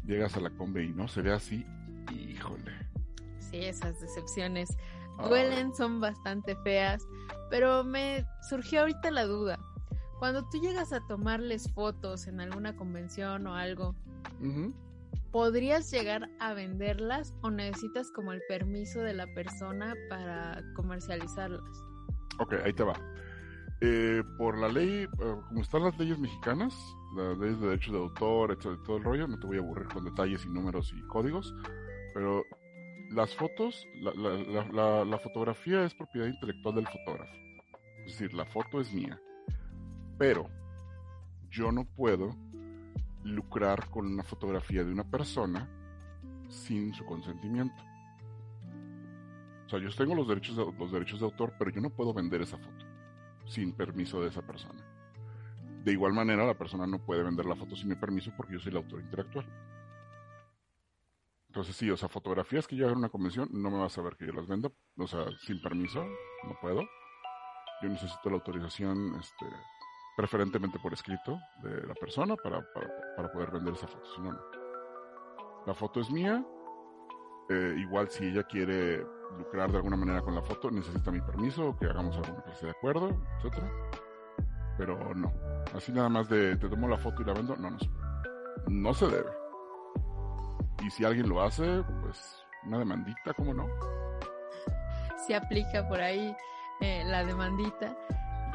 [0.06, 1.66] llegas a la combe y no se ve así,
[2.10, 2.72] híjole.
[3.38, 4.70] Sí, esas decepciones
[5.28, 7.06] duelen, son bastante feas,
[7.50, 9.58] pero me surgió ahorita la duda.
[10.18, 13.94] Cuando tú llegas a tomarles fotos en alguna convención o algo,
[15.36, 21.60] ¿podrías llegar a venderlas o necesitas como el permiso de la persona para comercializarlas?
[22.38, 22.94] Ok, ahí te va.
[23.82, 25.06] Eh, por la ley, eh,
[25.48, 26.74] como están las leyes mexicanas,
[27.14, 29.88] las leyes de derechos de autor, etc., todo el rollo, no te voy a aburrir
[29.88, 31.54] con detalles y números y códigos,
[32.14, 32.42] pero
[33.10, 37.36] las fotos, la, la fotografía es propiedad intelectual del fotógrafo.
[38.06, 39.20] Es decir, la foto es mía.
[40.16, 40.48] Pero
[41.50, 42.34] yo no puedo
[43.26, 45.68] lucrar con una fotografía de una persona
[46.48, 47.82] sin su consentimiento.
[49.66, 52.14] O sea, yo tengo los derechos, de, los derechos de autor, pero yo no puedo
[52.14, 52.86] vender esa foto
[53.46, 54.84] sin permiso de esa persona.
[55.84, 58.60] De igual manera, la persona no puede vender la foto sin mi permiso porque yo
[58.60, 59.46] soy el autor intelectual.
[61.48, 64.02] Entonces, sí, o sea, fotografías que yo haga en una convención, no me vas a
[64.02, 66.04] ver que yo las venda, o sea, sin permiso,
[66.44, 66.82] no puedo.
[67.82, 69.46] Yo necesito la autorización este,
[70.16, 72.66] preferentemente por escrito de la persona para,
[73.14, 74.06] para, poder vender esa foto.
[74.14, 74.40] Si no, no.
[75.66, 76.44] La foto es mía.
[77.48, 79.06] Eh, igual si ella quiere
[79.38, 82.72] lucrar de alguna manera con la foto, necesita mi permiso, que hagamos alguna clase de
[82.72, 83.70] acuerdo, etcétera.
[84.78, 85.32] Pero no.
[85.74, 87.88] Así nada más de te tomo la foto y la vendo, no, no se
[88.68, 89.30] No se debe.
[90.84, 93.66] Y si alguien lo hace, pues una demandita, ¿cómo no?
[95.26, 96.34] Se aplica por ahí
[96.80, 97.96] eh, la demandita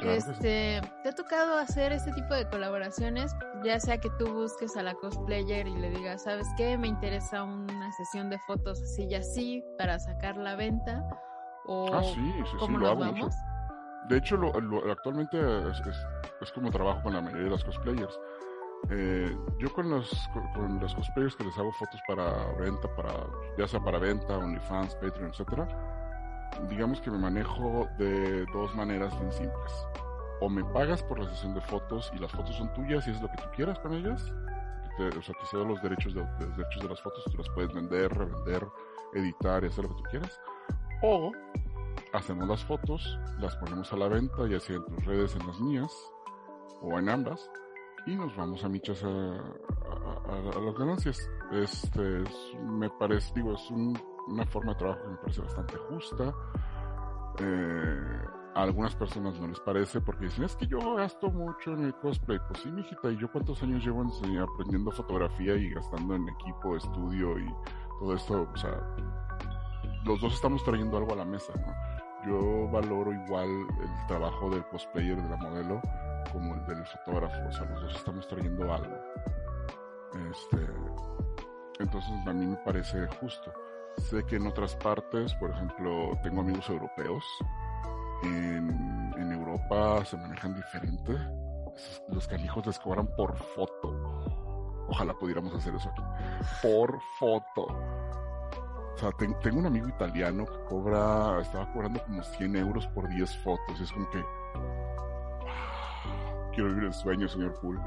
[0.01, 3.35] este, ¿Te ha tocado hacer este tipo de colaboraciones?
[3.63, 6.77] Ya sea que tú busques a la cosplayer y le digas, ¿sabes qué?
[6.77, 11.03] Me interesa una sesión de fotos así y así para sacar la venta.
[11.65, 13.35] O ah, sí, sí, ¿cómo lo vamos?
[14.07, 14.51] De hecho, lo,
[14.91, 15.37] actualmente
[15.69, 18.19] es, como trabajo con la mayoría de las cosplayers.
[18.89, 20.09] Eh, yo con los,
[20.55, 23.13] con los cosplayers que les hago fotos para venta, para
[23.57, 25.67] ya sea para venta, OnlyFans, Patreon, etcétera,
[26.69, 29.87] digamos que me manejo de dos maneras bien simples.
[30.39, 33.21] O me pagas por la sesión de fotos y las fotos son tuyas y es
[33.21, 34.23] lo que tú quieras con ellas.
[34.99, 37.73] o sea, te cedo los derechos de, los derechos de las fotos, tú las puedes
[37.73, 38.67] vender, revender,
[39.13, 40.39] editar y hacer lo que tú quieras.
[41.03, 41.31] O
[42.13, 45.59] hacemos las fotos, las ponemos a la venta, ya sea en tus redes, en las
[45.59, 45.91] mías,
[46.81, 47.49] o en ambas,
[48.05, 51.29] y nos vamos a michas a, a, las ganancias.
[51.51, 52.23] Este,
[52.63, 53.93] me parece, digo, es un
[54.27, 56.33] una forma de trabajo que me parece bastante justa.
[57.39, 61.85] Eh, a algunas personas no les parece porque dicen, es que yo gasto mucho en
[61.85, 62.39] el cosplay.
[62.47, 67.39] Pues sí, mijita, ¿y yo cuántos años llevo aprendiendo fotografía y gastando en equipo, estudio
[67.39, 67.55] y
[67.99, 68.47] todo esto?
[68.53, 68.77] O sea,
[70.05, 72.01] los dos estamos trayendo algo a la mesa, ¿no?
[72.27, 75.81] Yo valoro igual el trabajo del cosplayer, de la modelo,
[76.31, 77.47] como el del fotógrafo.
[77.47, 78.95] O sea, los dos estamos trayendo algo.
[80.29, 80.67] Este,
[81.79, 83.51] entonces a mí me parece justo.
[83.97, 87.23] Sé que en otras partes, por ejemplo, tengo amigos europeos.
[88.23, 91.13] En, en Europa se manejan diferente.
[92.09, 94.21] Los canijos les cobran por foto.
[94.87, 96.01] Ojalá pudiéramos hacer eso aquí.
[96.61, 97.67] Por foto.
[98.93, 103.37] O sea, tengo un amigo italiano que cobra, estaba cobrando como 100 euros por 10
[103.37, 103.79] fotos.
[103.79, 104.23] Y es como que.
[106.53, 107.79] quiero vivir el sueño, señor Pool.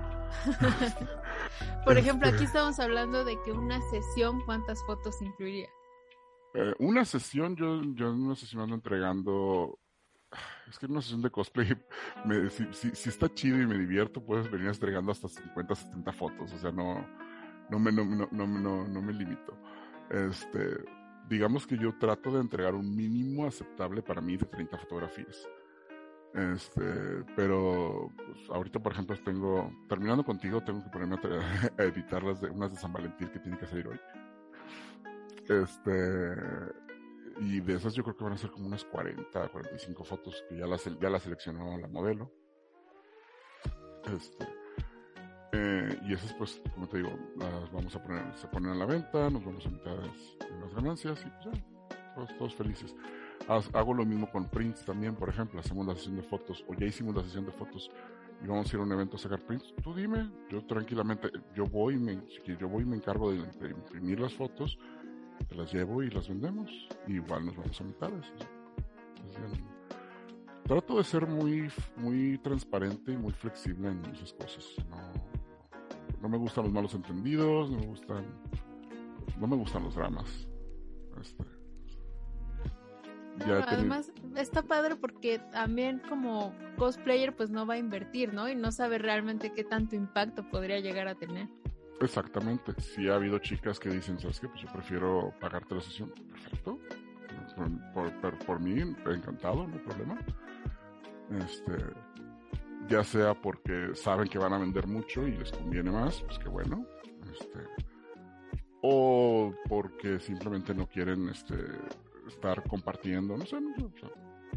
[1.84, 5.68] por ejemplo, aquí este estamos hablando de que una sesión, ¿cuántas fotos incluiría?
[6.54, 9.78] Eh, una sesión, yo, yo en una sesión ando entregando.
[10.68, 11.68] Es que en una sesión de cosplay,
[12.24, 16.52] me, si, si, está chido y me divierto, puedes venir entregando hasta 50, 70 fotos.
[16.52, 17.06] O sea, no,
[17.70, 19.56] no, me, no, no, no, no me limito.
[20.10, 20.84] Este,
[21.28, 25.48] digamos que yo trato de entregar un mínimo aceptable para mí de 30 fotografías.
[26.34, 26.82] Este,
[27.36, 32.50] pero pues, ahorita, por ejemplo, tengo, terminando contigo, tengo que ponerme a, editar las de,
[32.50, 34.00] unas de San Valentín que tienen que salir hoy.
[35.48, 36.34] Este,
[37.40, 40.56] y de esas yo creo que van a ser como unas 40, 45 fotos que
[40.56, 42.30] ya las, ya las seleccionó la modelo.
[44.04, 44.46] Este,
[45.52, 48.86] eh, y esas, pues, como te digo, las vamos a poner, se ponen a la
[48.86, 50.00] venta, nos vamos a meter
[50.50, 52.94] en las ganancias y pues ya, todos, felices.
[53.72, 56.86] hago lo mismo con prints también, por ejemplo, hacemos la sesión de fotos o ya
[56.86, 57.90] hicimos la sesión de fotos
[58.42, 59.72] y vamos a ir a un evento a sacar prints.
[59.82, 62.20] Tú dime, yo tranquilamente, yo voy, me,
[62.58, 64.78] yo voy y me encargo de, imprimir las fotos,
[65.50, 66.70] las llevo y las vendemos.
[67.06, 68.32] Y igual nos vamos a mitades.
[70.64, 74.64] trato de ser muy, muy transparente y muy flexible en esas cosas.
[74.88, 74.96] No,
[76.22, 78.24] no me gustan los malos entendidos, no me gustan,
[79.38, 80.48] no me gustan los dramas.
[81.20, 81.44] Este,
[83.40, 88.48] además, está padre porque también como cosplayer pues no va a invertir, ¿no?
[88.48, 91.48] Y no sabe realmente qué tanto impacto podría llegar a tener.
[92.00, 92.72] Exactamente.
[92.80, 94.48] Sí ha habido chicas que dicen, ¿sabes qué?
[94.48, 96.12] Pues yo prefiero pagarte la sesión.
[96.30, 96.78] Perfecto.
[97.94, 100.18] Por, por mí, encantado, no hay problema.
[101.30, 101.76] Este,
[102.88, 106.48] ya sea porque saben que van a vender mucho y les conviene más, pues que
[106.48, 106.86] bueno,
[107.32, 107.60] este,
[108.82, 111.54] o porque simplemente no quieren este,
[112.28, 113.56] estar compartiendo, no sé,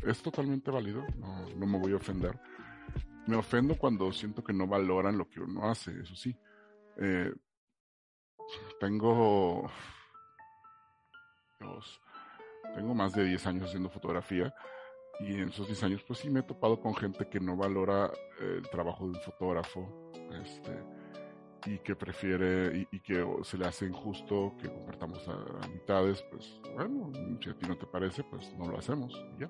[0.06, 2.40] es totalmente válido, no, no me voy a ofender.
[3.28, 6.36] Me ofendo cuando siento que no valoran lo que uno hace, eso sí.
[7.00, 7.34] Eh,
[8.80, 9.70] tengo,
[12.76, 14.54] tengo más de 10 años haciendo fotografía
[15.20, 18.12] y en esos 10 años, pues sí me he topado con gente que no valora
[18.40, 20.12] el trabajo de un fotógrafo,
[20.44, 20.84] este,
[21.66, 27.12] y que prefiere, y, que se le hace injusto que compartamos a, mitades, pues bueno,
[27.42, 29.50] si a ti no te parece, pues no lo hacemos, ya.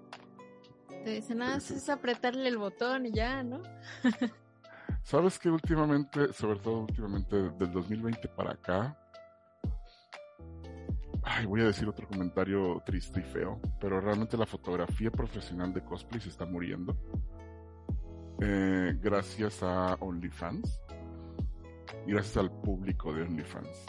[1.03, 3.61] Te dicen, nada, es apretarle el botón y ya, ¿no?
[5.07, 8.97] Sabes que últimamente, sobre todo últimamente del 2020 para acá,
[11.23, 15.81] Ay, voy a decir otro comentario triste y feo, pero realmente la fotografía profesional de
[15.81, 16.97] cosplay se está muriendo.
[18.41, 20.81] Eh, gracias a OnlyFans
[22.05, 23.85] y gracias al público de OnlyFans.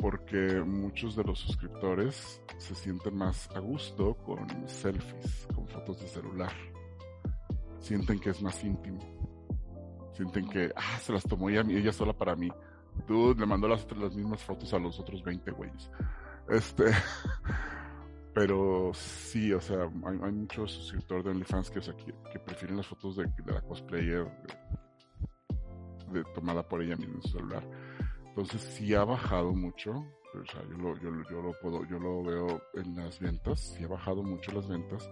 [0.00, 6.08] Porque muchos de los suscriptores se sienten más a gusto con selfies, con fotos de
[6.08, 6.52] celular.
[7.80, 9.27] Sienten que es más íntimo.
[10.18, 12.50] Sienten que, ah, se las tomó ella, ella sola para mí
[13.06, 15.90] Dude, le mandó las, las mismas fotos a los otros 20 güeyes.
[16.48, 16.84] Este.
[18.34, 21.80] Pero sí, o sea, hay, muchos suscriptores de OnlyFans que,
[22.30, 24.30] que, prefieren las fotos de, la cosplayer
[26.12, 27.68] de, tomada por ella misma en su celular.
[28.26, 29.92] Entonces sí ha bajado mucho.
[29.92, 33.82] O sea, yo lo, yo, yo lo puedo, yo lo veo en las ventas, sí
[33.84, 35.10] ha bajado mucho las ventas.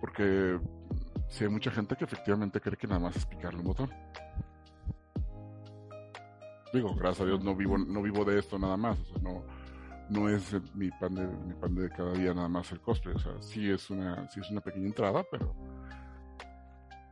[0.00, 0.58] Porque
[1.28, 3.90] sí hay mucha gente que efectivamente cree que nada más es picarle un botón.
[6.72, 9.44] Digo, gracias a Dios no vivo, no vivo de esto nada más, o no,
[10.10, 13.18] no es mi pan de, mi pan de cada día nada más el cosplay, o
[13.18, 15.54] sea, sí es una, sí es una pequeña entrada, pero,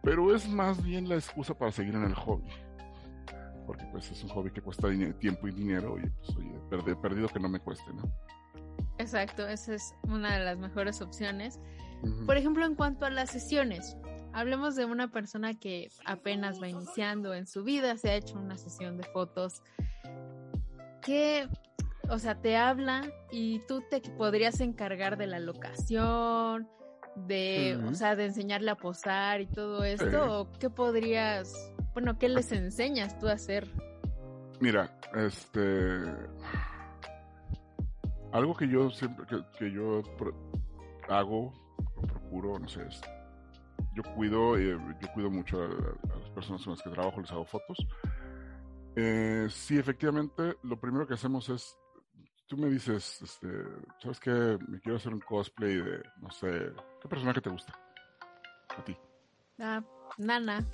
[0.03, 2.51] pero es más bien la excusa para seguir en el hobby.
[3.67, 4.89] Porque pues es un hobby que cuesta
[5.21, 8.03] tiempo y dinero y pues oye, perdido que no me cueste, ¿no?
[8.99, 11.61] Exacto, esa es una de las mejores opciones.
[12.27, 13.97] Por ejemplo, en cuanto a las sesiones,
[14.33, 18.57] hablemos de una persona que apenas va iniciando en su vida, se ha hecho una
[18.57, 19.63] sesión de fotos,
[21.03, 21.49] que,
[22.09, 26.69] o sea, te habla y tú te podrías encargar de la locación,
[27.17, 32.29] de, o sea, de enseñarle a posar y todo esto, o qué podrías, bueno, qué
[32.29, 33.69] les enseñas tú a hacer?
[34.61, 36.05] Mira, este,
[38.33, 39.27] algo que yo siempre,
[39.59, 40.03] que, yo
[41.09, 41.53] hago,
[42.33, 42.81] procuro, no sé,
[43.95, 47.45] yo cuido, eh, yo cuido mucho a, las personas con las que trabajo, les hago
[47.45, 47.87] fotos.
[48.97, 51.77] Eh, sí, efectivamente, lo primero que hacemos es,
[52.47, 53.49] tú me dices, este,
[54.03, 54.59] ¿sabes qué?
[54.69, 57.73] Me quiero hacer un cosplay de, no sé, ¿qué personaje te gusta?
[58.79, 58.97] A ti.
[59.59, 59.83] Ah,
[60.17, 60.65] Nana.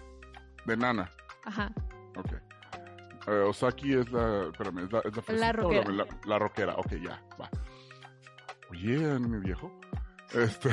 [0.65, 1.11] De Nana.
[1.45, 1.73] Ajá.
[2.17, 2.33] Ok.
[3.27, 5.93] Eh, Osaki es la, espérame, es la, es la, la rockera.
[5.93, 7.51] La, la, rockera, ok, ya, va.
[8.71, 9.73] Oye, anime viejo.
[10.35, 10.71] Este,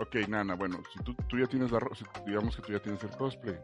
[0.00, 1.80] Ok, Nana, bueno, si tú, tú ya tienes la
[2.24, 3.58] digamos que tú ya tienes el cosplay.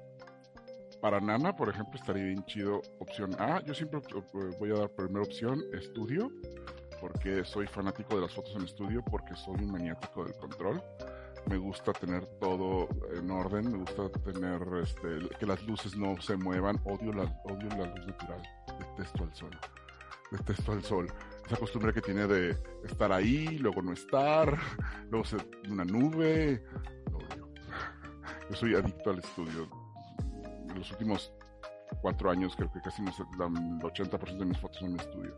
[1.00, 3.62] Para Nana, por ejemplo, estaría bien chido opción A.
[3.64, 4.00] Yo siempre
[4.58, 6.32] voy a dar primera opción, estudio,
[7.00, 10.82] porque soy fanático de las fotos en estudio, porque soy un maniático del control.
[11.48, 16.36] Me gusta tener todo en orden, me gusta tener este, que las luces no se
[16.36, 16.80] muevan.
[16.84, 18.42] Odio la, odio la luz natural,
[18.80, 19.58] detesto al sol.
[20.32, 21.06] Detesto al sol.
[21.46, 24.58] Esa costumbre que tiene de estar ahí, luego no estar,
[25.10, 26.64] luego ser una nube.
[28.50, 29.68] Yo soy adicto al estudio.
[30.68, 31.32] En los últimos
[32.00, 35.34] cuatro años creo que casi el 80% de mis fotos son en estudio.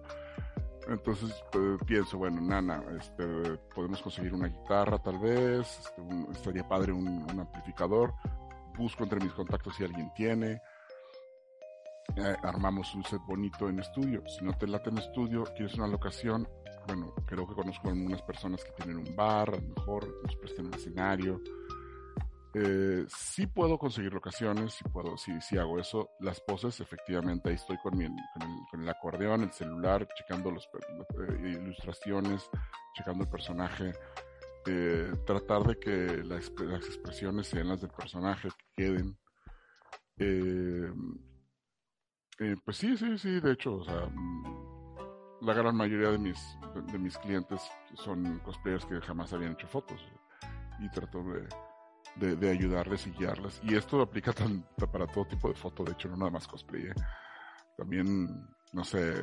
[0.88, 3.26] Entonces pues, pienso, bueno, Nana, este,
[3.74, 6.02] podemos conseguir una guitarra tal vez, este,
[6.32, 8.14] estaría padre un, amplificador,
[8.76, 10.60] busco entre mis contactos si alguien tiene,
[12.16, 14.22] eh, armamos un set bonito en estudio.
[14.28, 16.48] Si no te late en estudio, quieres una locación,
[16.86, 20.66] bueno, creo que conozco algunas personas que tienen un bar, a lo mejor nos prestan
[20.66, 21.40] un escenario,
[22.58, 26.08] eh, sí puedo conseguir locaciones, sí puedo, sí, sí hago eso.
[26.20, 28.06] Las poses, efectivamente, ahí estoy con, mi,
[28.70, 32.48] con, el, acordeón, el celular, checando las eh, ilustraciones,
[32.94, 33.92] checando el personaje.
[34.64, 36.48] Eh, tratar de que las
[36.86, 39.18] expresiones sean las del personaje, que queden.
[42.64, 44.10] Pues sí, sí, sí, de hecho, o sea,
[45.40, 46.38] la gran mayoría de mis,
[46.92, 47.60] de mis clientes
[47.94, 50.00] son cosplayers que jamás habían hecho fotos
[50.80, 51.48] y trato de
[52.16, 53.60] de, ayudarles y guiarlas.
[53.62, 54.32] Y esto aplica
[54.92, 56.86] para todo tipo de foto, de hecho, no nada más cosplay.
[56.86, 56.94] ¿eh?
[57.76, 59.14] También, no sé,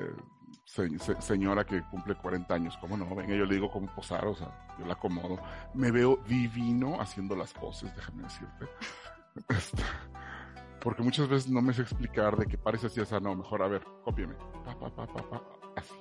[1.19, 3.15] señora que cumple 40 años, ¿cómo no?
[3.15, 5.39] Venga, yo le digo cómo posar, o sea, yo la acomodo.
[5.73, 8.67] Me veo divino haciendo las poses, déjame decirte.
[10.83, 13.63] Porque muchas veces no me sé explicar de qué parece así, o sea, no, mejor,
[13.63, 14.35] a ver, cópiame.
[14.65, 15.41] Pa, pa, pa, pa,
[15.77, 15.95] así.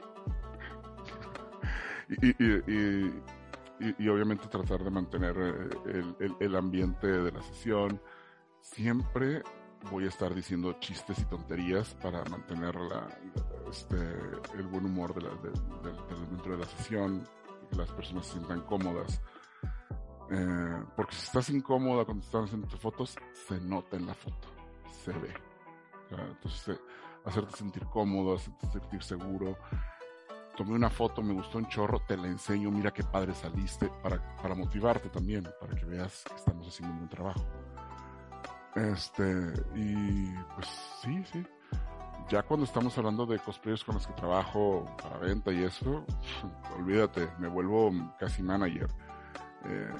[2.22, 3.32] y,
[3.98, 8.00] y, obviamente tratar de mantener eh, el, ambiente de la sesión.
[8.60, 9.42] Siempre
[9.90, 12.76] voy a estar diciendo chistes y tonterías para mantener
[13.70, 13.96] este,
[14.56, 15.28] el buen humor de
[16.30, 17.24] dentro de la sesión,
[17.70, 19.20] que las personas se sientan cómodas.
[20.30, 23.16] Eh, porque si estás incómoda cuando estás haciendo tus fotos,
[23.48, 24.48] se nota en la foto,
[24.92, 25.34] se ve.
[26.10, 26.80] entonces, eh,
[27.24, 29.56] hacerte sentir cómodo, hacerte sentir seguro,
[30.56, 34.36] tomé una foto, me gustó un chorro, te la enseño, mira qué padre saliste, para,
[34.36, 37.44] para motivarte también, para que veas que estamos haciendo un buen trabajo.
[38.74, 40.68] Este, y pues
[41.02, 41.44] sí, sí.
[42.28, 46.04] Ya cuando estamos hablando de cosplayers con los que trabajo para venta y eso,
[46.78, 48.88] olvídate, me vuelvo casi manager.
[49.64, 49.90] Eh,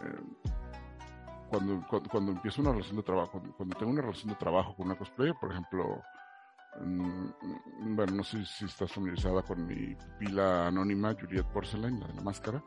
[1.53, 4.87] cuando, cuando, empiezo una relación de trabajo, cuando, cuando, tengo una relación de trabajo con
[4.87, 6.03] una cosplayer, por ejemplo,
[6.81, 12.15] Mm, bueno, no sé si estás familiarizada con mi pila anónima, Juliet Porcelain, la de
[12.15, 12.65] la máscara,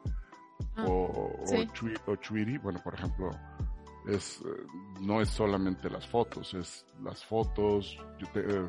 [0.75, 1.43] ah, o, o,
[2.61, 3.31] bueno, por ejemplo,
[4.07, 4.67] es eh,
[5.01, 8.67] no es solamente las fotos, es las fotos, yo eh,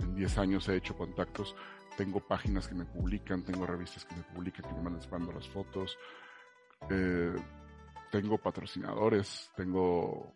[0.00, 1.54] en 10 años he hecho contactos,
[1.98, 5.98] tengo páginas que me publican, tengo revistas que me publican, que me mandan las fotos,
[6.88, 7.34] eh,
[8.12, 10.34] tengo patrocinadores, tengo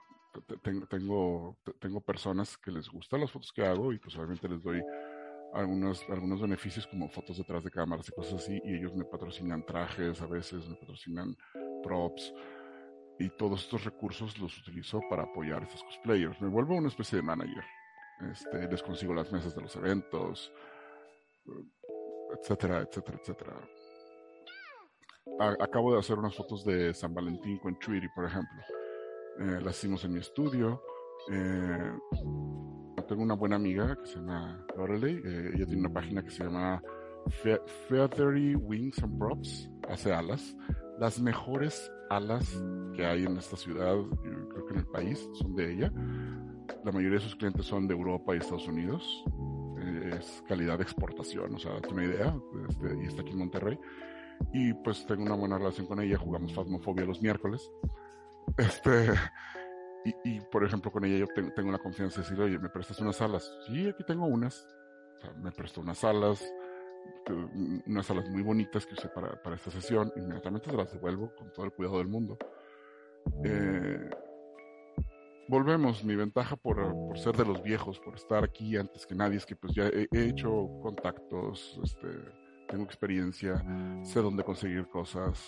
[0.90, 4.82] tengo, tengo personas que les gustan las fotos que hago y pues obviamente les doy
[5.54, 9.64] algunos, algunos beneficios como fotos detrás de cámaras y cosas así y ellos me patrocinan
[9.64, 11.36] trajes, a veces me patrocinan
[11.82, 12.34] props
[13.18, 16.40] y todos estos recursos los utilizo para apoyar a estos cosplayers.
[16.40, 17.64] Me vuelvo una especie de manager.
[18.30, 20.52] Este, les consigo las mesas de los eventos,
[22.38, 23.68] etcétera, etcétera, etcétera.
[25.60, 28.62] Acabo de hacer unas fotos de San Valentín con Chuiri, por ejemplo
[29.38, 30.82] eh, las hicimos en mi estudio.
[31.30, 31.92] Eh,
[33.06, 36.44] tengo una buena amiga que se llama Lorelei, eh, ella tiene una página que se
[36.44, 36.82] llama
[37.88, 40.56] Feathery Wings and Props, hace alas.
[40.98, 42.62] Las mejores alas
[42.94, 45.92] que hay en esta ciudad, creo que en el país, son de ella.
[46.84, 49.24] La mayoría de sus clientes son de Europa y Estados Unidos.
[50.12, 52.34] es calidad de exportación, o sea, date una idea,
[52.68, 53.78] este, y está aquí en Monterrey.
[54.52, 57.70] Y pues tengo una buena relación con ella, jugamos Phasmophobia los miércoles.
[58.56, 59.12] Este,
[60.24, 63.20] y, por ejemplo, con ella yo tengo, tengo confianza de decir, oye, ¿me prestas unas
[63.20, 63.50] alas?
[63.66, 64.66] Sí, aquí tengo unas.
[65.42, 66.44] me prestó unas alas,
[67.86, 70.12] unas alas muy bonitas que usé para, para esta sesión.
[70.16, 72.38] Inmediatamente se las devuelvo con todo el cuidado del mundo.
[73.44, 74.10] Eh,
[75.48, 79.38] volvemos, mi ventaja por, por, ser de los viejos, por estar aquí antes que nadie,
[79.38, 82.08] es que pues ya he hecho contactos, este,
[82.66, 83.64] tengo experiencia,
[84.02, 85.44] sé dónde conseguir cosas.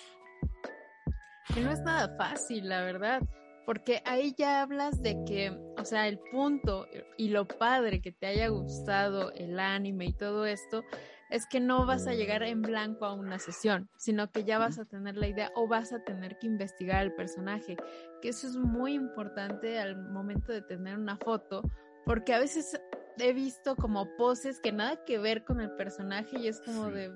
[1.54, 3.22] Que no es nada fácil, la verdad,
[3.64, 8.26] porque ahí ya hablas de que, o sea, el punto y lo padre que te
[8.26, 10.84] haya gustado el anime y todo esto
[11.30, 14.78] es que no vas a llegar en blanco a una sesión, sino que ya vas
[14.78, 17.76] a tener la idea o vas a tener que investigar el personaje,
[18.22, 21.62] que eso es muy importante al momento de tener una foto,
[22.06, 22.80] porque a veces
[23.20, 27.10] he visto como poses que nada que ver con el personaje y es como de,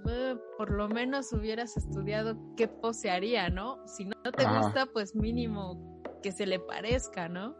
[0.58, 3.86] por lo menos hubieras estudiado qué pose haría, ¿no?
[3.86, 7.56] Si no te gusta, pues mínimo que se le parezca, ¿no?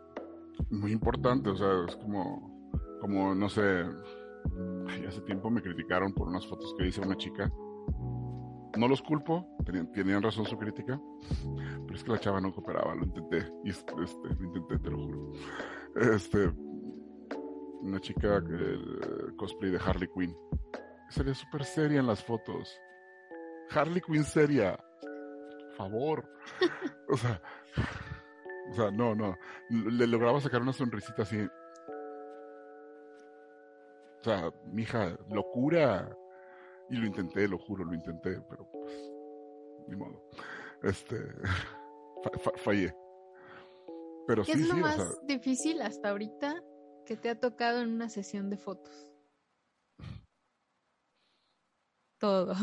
[0.70, 2.70] Muy importante, o sea, es como,
[3.00, 3.84] como, no sé,
[5.06, 7.52] hace tiempo me criticaron por unas fotos que hice una chica
[8.76, 9.46] No los culpo,
[9.92, 11.00] tenían, razón su crítica,
[11.84, 14.98] pero es que la chava no cooperaba, lo intenté, y este, lo intenté, te lo
[14.98, 15.32] juro.
[15.94, 16.50] Este,
[17.82, 20.36] una chica, el cosplay de Harley Quinn,
[21.08, 22.78] sería súper seria en las fotos.
[23.70, 24.78] Harley Quinn seria,
[25.76, 26.28] favor.
[27.08, 27.42] o sea,
[28.70, 29.36] o sea, no, no.
[29.70, 31.38] Le lograba sacar una sonrisita así.
[34.20, 36.16] O sea, mija, locura.
[36.90, 38.92] Y lo intenté, lo juro, lo intenté, pero pues,
[39.88, 40.28] ni modo.
[40.82, 41.16] Este,
[42.56, 42.94] fallé.
[44.26, 46.62] Pero ¿Qué sí, es lo sí, más difícil hasta ahorita
[47.04, 49.12] que te ha tocado en una sesión de fotos?
[52.18, 52.54] Todo.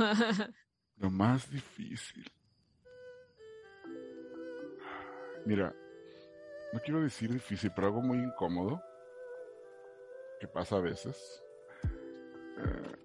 [0.97, 2.31] lo más difícil.
[5.45, 5.73] Mira,
[6.73, 8.81] no quiero decir difícil, pero algo muy incómodo
[10.39, 11.43] que pasa a veces.
[12.57, 12.97] Eh,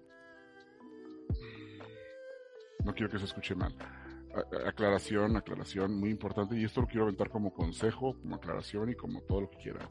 [2.83, 3.75] no quiero que se escuche mal.
[4.65, 6.55] aclaración, aclaración, muy importante.
[6.55, 9.89] Y esto lo quiero aventar como consejo, como aclaración y como todo lo que quiera.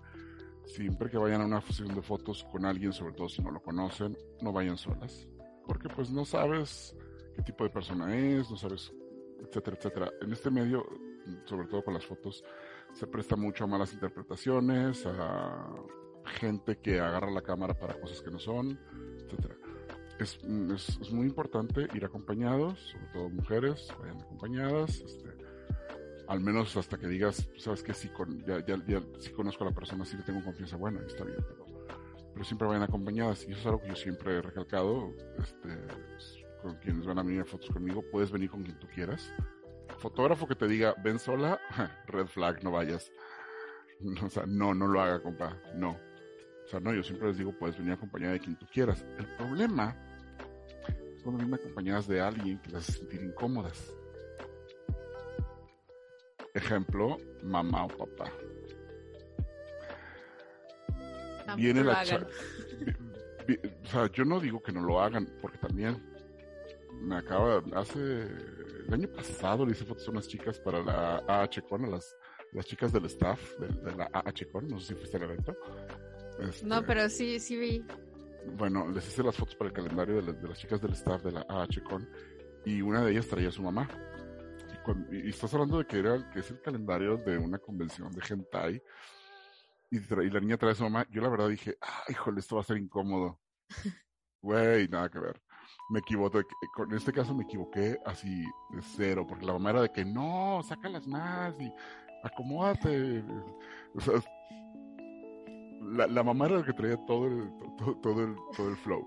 [0.64, 3.60] Siempre que vayan a una sesión de fotos con alguien, sobre todo si no lo
[3.60, 5.28] conocen, no vayan solas.
[5.66, 6.96] Porque pues no sabes
[7.34, 8.92] qué tipo de persona es, no sabes,
[9.40, 10.12] etcétera, etcétera.
[10.20, 10.86] En este medio,
[11.44, 12.44] sobre todo con las fotos,
[12.92, 15.66] se presta mucho a malas interpretaciones, a
[16.24, 18.78] gente que agarra la cámara para cosas que no son,
[19.18, 19.56] etcétera.
[20.18, 25.43] Es, es, muy importante ir acompañados, sobre todo mujeres, vayan acompañadas, este,
[26.28, 29.02] al menos hasta que digas, sabes que sí, con, ya, ya, ya
[29.34, 31.66] conozco a la persona, sí le tengo confianza, bueno, está bien, pero,
[32.32, 35.68] pero, siempre vayan acompañadas, y eso es algo que yo siempre he recalcado, este,
[36.62, 39.32] con quienes van a venir a fotos conmigo, puedes venir con quien tú quieras,
[39.98, 41.60] fotógrafo que te diga, ven sola,
[42.06, 43.10] red flag, no vayas.
[44.22, 45.92] O sea, no, no lo haga, compa, no.
[45.92, 49.04] O sea, no, yo siempre les digo, puedes venir acompañada de quien tú quieras.
[49.18, 49.96] El problema
[51.14, 53.94] es cuando vienen acompañadas de alguien que las hace sentir incómodas.
[56.54, 58.30] Ejemplo, mamá o papá.
[61.56, 62.26] Viene la chava.
[63.82, 66.02] O sea, yo no digo que no lo hagan, porque también
[67.02, 68.22] me acaba, hace
[68.86, 72.16] el año pasado le hice fotos a unas chicas para la AHCon, a las,
[72.52, 75.56] las chicas del staff de, la AHCon, no sé si fuiste al evento.
[76.40, 77.84] Este, no, pero sí, sí vi.
[78.56, 81.46] Bueno, les hice las fotos para el calendario de, las chicas del staff de la
[81.48, 82.08] AHCon
[82.64, 83.88] y una de ellas traía a su mamá.
[85.10, 88.82] Y, estás hablando de que, era, que es el calendario de una convención de hentai
[89.90, 91.06] y, y la niña trae a su mamá.
[91.10, 93.40] Yo la verdad dije, ah, híjole, esto va a ser incómodo.
[94.42, 95.40] Güey, nada que ver
[95.88, 96.42] me equivoqué,
[96.78, 100.60] en este caso me equivoqué así de cero, porque la mamá era de que no,
[100.62, 101.72] sácalas más y
[102.22, 103.22] acomódate.
[103.94, 104.14] O sea,
[105.82, 107.52] la, la mamá era la que traía todo el,
[108.02, 109.06] todo, el, todo el flow.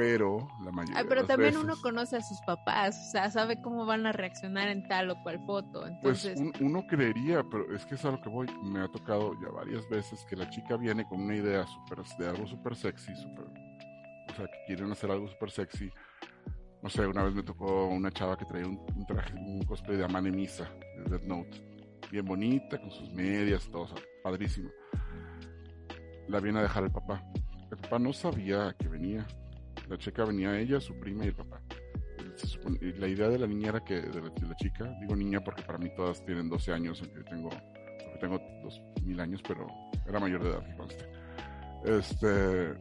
[0.00, 1.04] Pero la mayoría.
[1.06, 4.88] pero también uno conoce a sus papás, o sea, sabe cómo van a reaccionar en
[4.88, 5.80] tal o cual foto.
[5.80, 6.40] Pues entonces...
[6.40, 8.46] Pues uno creería, pero es que es a lo que voy.
[8.62, 12.28] Me ha tocado ya varias veces que la chica viene con una idea super, de
[12.28, 15.90] algo súper sexy, súper o sea, que quieren hacer algo súper sexy.
[16.82, 20.04] No sé, una vez me tocó una chava que traía un, traje, un cosplay de
[20.04, 21.62] Amane Misa, de Death Note.
[22.10, 24.70] Bien bonita, con sus medias, todo, padrísimo.
[26.28, 27.22] La viene a dejar el papá.
[27.70, 29.26] El papá no sabía que venía.
[29.90, 31.60] La chica venía ella, su prima y el papá.
[32.80, 35.90] la idea de la niña era que, de la, chica, digo niña porque para mí
[35.96, 37.50] todas tienen 12 años, aunque tengo,
[38.20, 39.66] tengo 2000 años, pero
[40.06, 40.64] era mayor de edad.
[41.84, 42.78] Este,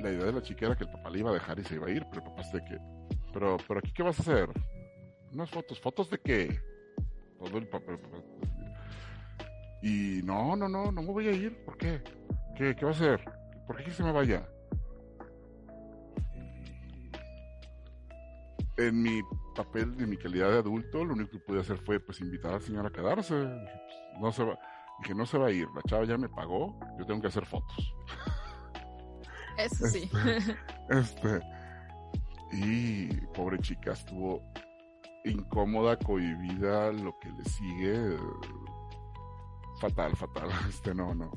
[0.00, 1.74] la idea de la chica era que el papá le iba a dejar y se
[1.74, 2.78] iba a ir, pero el papá de que,
[3.32, 4.50] pero, pero aquí qué vas a hacer?
[5.32, 6.60] Unas fotos, fotos de qué?
[7.40, 7.98] Todo el papá.
[9.82, 12.00] Y no, no, no, no me voy a ir, ¿por qué?
[12.56, 13.20] ¿Qué, qué va a hacer?
[13.66, 14.46] ¿Por qué que se me vaya?
[18.80, 19.22] En mi
[19.54, 22.62] papel, de mi calidad de adulto, lo único que pude hacer fue pues invitar al
[22.62, 23.34] señor a quedarse.
[23.34, 24.58] Dije, pues, no se va,
[25.00, 27.44] dije, no se va a ir, la chava ya me pagó, yo tengo que hacer
[27.44, 27.94] fotos.
[29.58, 30.10] Eso sí.
[30.26, 30.56] Este,
[30.88, 31.40] este,
[32.52, 34.42] y pobre chica, estuvo
[35.24, 38.16] incómoda, cohibida, lo que le sigue.
[39.80, 40.48] Fatal, fatal.
[40.68, 41.30] Este, no, no,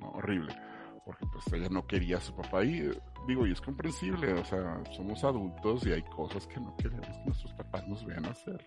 [0.00, 0.54] no, horrible.
[1.04, 2.90] Porque pues ella no quería a su papá y
[3.26, 7.24] digo, y es comprensible, o sea, somos adultos y hay cosas que no queremos que
[7.24, 8.64] nuestros papás nos vean hacer.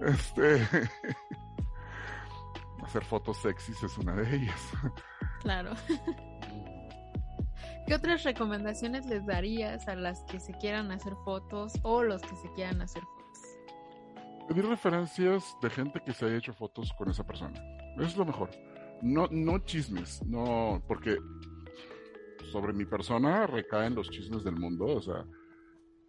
[0.00, 0.62] Este,
[2.82, 4.70] hacer fotos sexys es una de ellas.
[5.40, 5.72] Claro.
[7.86, 12.34] ¿Qué otras recomendaciones les darías a las que se quieran hacer fotos o los que
[12.36, 14.48] se quieran hacer fotos?
[14.48, 17.60] Pedir referencias de gente que se haya hecho fotos con esa persona.
[17.96, 18.50] Eso es lo mejor.
[19.02, 21.18] No, no chismes, no, porque
[22.50, 25.24] sobre mi persona recaen los chismes del mundo, o sea,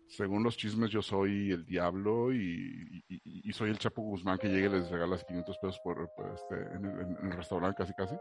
[0.07, 3.03] según los chismes, yo soy el diablo y,
[3.51, 6.85] soy el Chapo Guzmán que llega y les regala 500 pesos por, este, en,
[7.23, 8.15] el, restaurante, casi casi.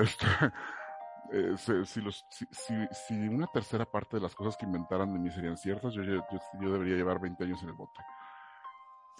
[0.00, 0.26] Este,
[1.32, 6.02] eh, si, una tercera parte de las cosas que inventaran de mí serían ciertas, yo,
[6.02, 6.22] yo,
[6.60, 8.00] yo debería llevar 20 años en el bote.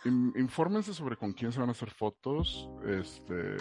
[0.05, 3.57] infórmense sobre con quién se van a hacer fotos, este,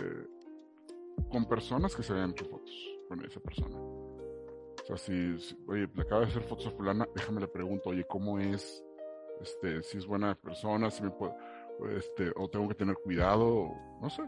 [1.29, 2.73] con personas que se hayan hecho fotos
[3.07, 3.77] con esa persona.
[3.77, 5.37] O sea, si,
[5.67, 8.83] oye, le acaba de hacer fotos a fulana, déjame le pregunto, oye, ¿cómo es?
[9.41, 11.35] Este, si es buena persona, si me puedo,
[11.97, 14.23] este, o tengo que tener cuidado, no sé.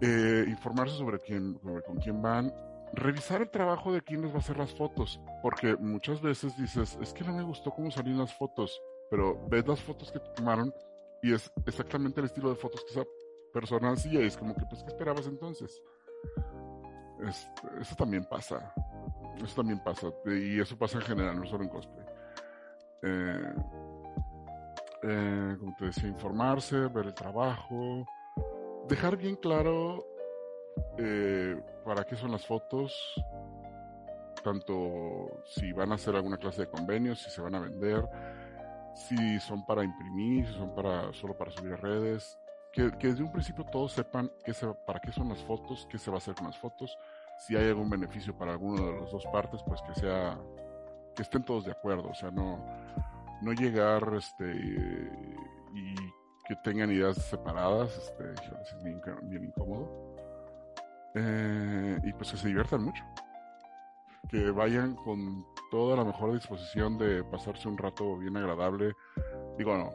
[0.00, 1.54] Eh, informarse sobre quién,
[1.86, 2.52] con quién van,
[2.92, 6.98] revisar el trabajo de quién les va a hacer las fotos, porque muchas veces dices,
[7.00, 10.72] es que no me gustó cómo salían las fotos, pero ves las fotos que tomaron
[11.22, 12.92] y es exactamente el estilo de fotos que
[13.52, 15.82] persona y es como que, pues, ¿qué esperabas entonces?
[17.80, 18.74] eso también pasa.
[19.42, 20.08] Eso también pasa.
[20.26, 22.06] Y eso pasa en general, no solo en cosplay.
[23.02, 23.54] Eh,
[25.04, 28.06] eh, como te decía, informarse, ver el trabajo,
[28.88, 30.06] dejar bien claro
[30.98, 32.94] eh, para qué son las fotos,
[34.44, 38.08] tanto si van a hacer alguna clase de convenio, si se van a vender,
[38.94, 42.38] si son para imprimir, si son para solo para subir a redes,
[42.72, 46.10] que, desde un principio todos sepan qué se, para qué son las fotos, qué se
[46.10, 46.96] va a hacer con las fotos,
[47.38, 50.38] si hay algún beneficio para alguna de las dos partes, pues que sea,
[51.14, 52.64] que estén todos de acuerdo, o sea, no,
[53.42, 54.50] no llegar este
[55.74, 55.94] y
[56.48, 59.88] que tengan ideas separadas, este, es bien, bien incómodo.
[61.14, 63.04] Eh, y pues que se diviertan mucho.
[64.28, 68.92] Que vayan con toda la mejor disposición de pasarse un rato bien agradable.
[69.58, 69.90] Digo, no,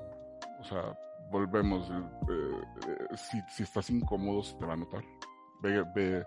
[0.60, 0.98] o sea,
[1.32, 1.90] volvemos.
[1.90, 5.04] Eh, eh, si, si estás incómodo, se te va a notar
[5.62, 6.26] ve, ve,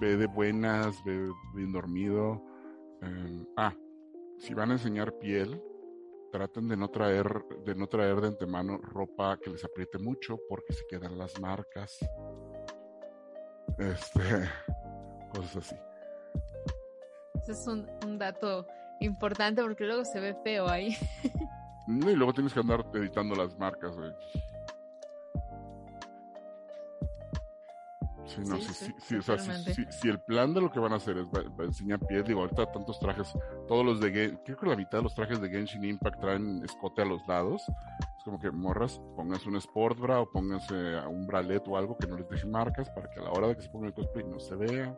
[0.00, 2.42] ve de buenas, ve bien dormido.
[3.02, 3.74] Eh, ah,
[4.38, 5.62] si van a enseñar piel,
[6.32, 10.72] traten de no traer, de no traer de antemano ropa que les apriete mucho porque
[10.72, 11.98] se quedan las marcas.
[13.78, 14.20] Este,
[15.34, 15.76] cosas así.
[17.42, 18.66] Ese es un dato
[19.00, 20.96] importante porque luego se ve feo ahí.
[21.88, 23.96] y luego tienes que andar editando las marcas,
[29.90, 31.28] si, el plan de lo que van a hacer es
[31.58, 33.32] enseñar pies, digo, ahorita tantos trajes,
[33.66, 37.02] todos los de creo que la mitad de los trajes de Genshin Impact traen escote
[37.02, 37.62] a los lados.
[38.18, 40.74] Es como que morras, pónganse un sport bra o pónganse
[41.06, 43.56] un bralet o algo que no les deje marcas para que a la hora de
[43.56, 44.94] que se pongan el cosplay no se vea.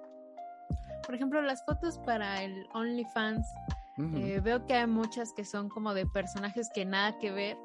[1.07, 3.47] Por ejemplo, las fotos para el OnlyFans,
[4.16, 7.57] eh, veo que hay muchas que son como de personajes que nada que ver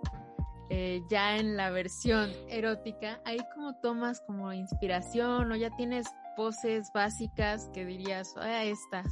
[0.70, 6.90] eh, ya en la versión erótica, ahí como tomas como inspiración o ya tienes poses
[6.94, 9.08] básicas que dirías, a estas.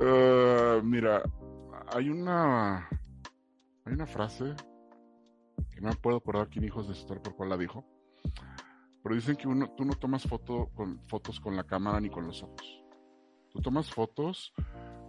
[0.00, 1.22] Eh, mira,
[1.92, 2.88] hay una
[3.84, 4.54] hay una frase
[5.70, 7.84] que no me puedo acordar quién hijos de Star por cuál la dijo,
[9.02, 12.26] pero dicen que uno, tú no tomas foto con, fotos con la cámara ni con
[12.26, 12.84] los ojos.
[13.50, 14.52] Tú tomas fotos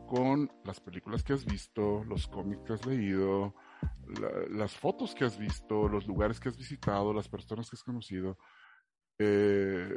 [0.10, 3.53] con las películas que has visto, los cómics que has leído,
[4.49, 8.36] las fotos que has visto, los lugares que has visitado, las personas que has conocido,
[9.20, 9.88] eh,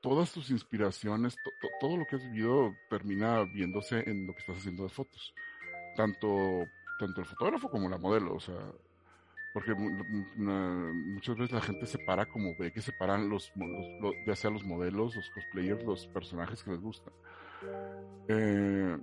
[0.00, 1.34] todas tus inspiraciones,
[1.80, 5.34] todo lo que has vivido termina viéndose en lo que estás haciendo de fotos.
[5.96, 6.64] Tanto,
[7.00, 8.70] tanto el fotógrafo como la modelo, o sea,
[9.52, 13.52] porque muchas veces la gente separa como ve que separan los,
[14.24, 17.12] ya sea los modelos, los cosplayers, los personajes que les gustan.
[18.28, 18.96] Eh,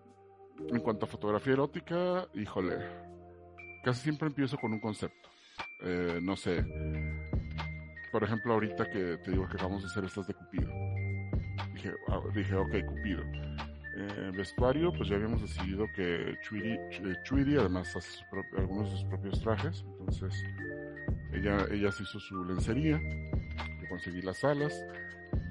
[0.70, 2.78] en cuanto a fotografía erótica, híjole,
[3.84, 5.30] casi siempre empiezo con un concepto.
[5.82, 6.64] Eh, no sé,
[8.12, 10.70] por ejemplo, ahorita que te digo que vamos a hacer estas de Cupido.
[11.74, 13.24] Dije, ah, dije ok, Cupido.
[13.96, 16.36] Eh, vestuario, pues ya habíamos decidido que
[17.24, 18.24] Chuiri, además hace
[18.58, 19.86] algunos de sus propios trajes.
[20.00, 20.44] Entonces,
[21.32, 23.00] ella, ella se hizo su lencería.
[23.82, 24.74] Yo conseguí las alas.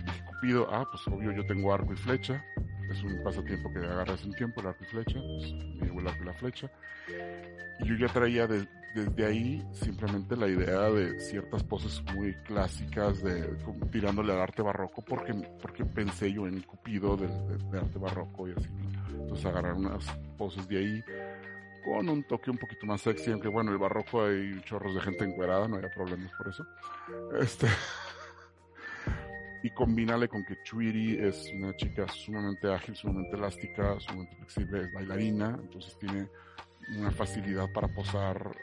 [0.05, 2.44] Dije, Cupido, ah, pues obvio, yo tengo arco y flecha
[2.93, 6.22] es un pasatiempo que agarras un tiempo, el arco y flecha, pues, llevo el arco
[6.22, 6.70] y la flecha.
[7.80, 13.57] Y yo ya traía desde ahí simplemente la idea de ciertas poses muy clásicas, de
[13.90, 17.30] tirándole al arte barroco, porque, porque pensé yo en Cupido del,
[17.74, 18.68] arte barroco y así.
[19.11, 20.05] Entonces agarrar unas
[20.36, 21.05] poses de ahí
[21.84, 25.24] con un toque un poquito más sexy, aunque bueno, el barroco hay chorros de gente
[25.24, 26.64] encuerada, no había problemas por eso.
[27.40, 27.66] Este
[29.62, 34.92] y combínale con que Chuiri es una chica sumamente ágil, sumamente elástica, sumamente flexible, es
[34.92, 36.28] bailarina, entonces tiene
[36.98, 38.56] una facilidad para posar.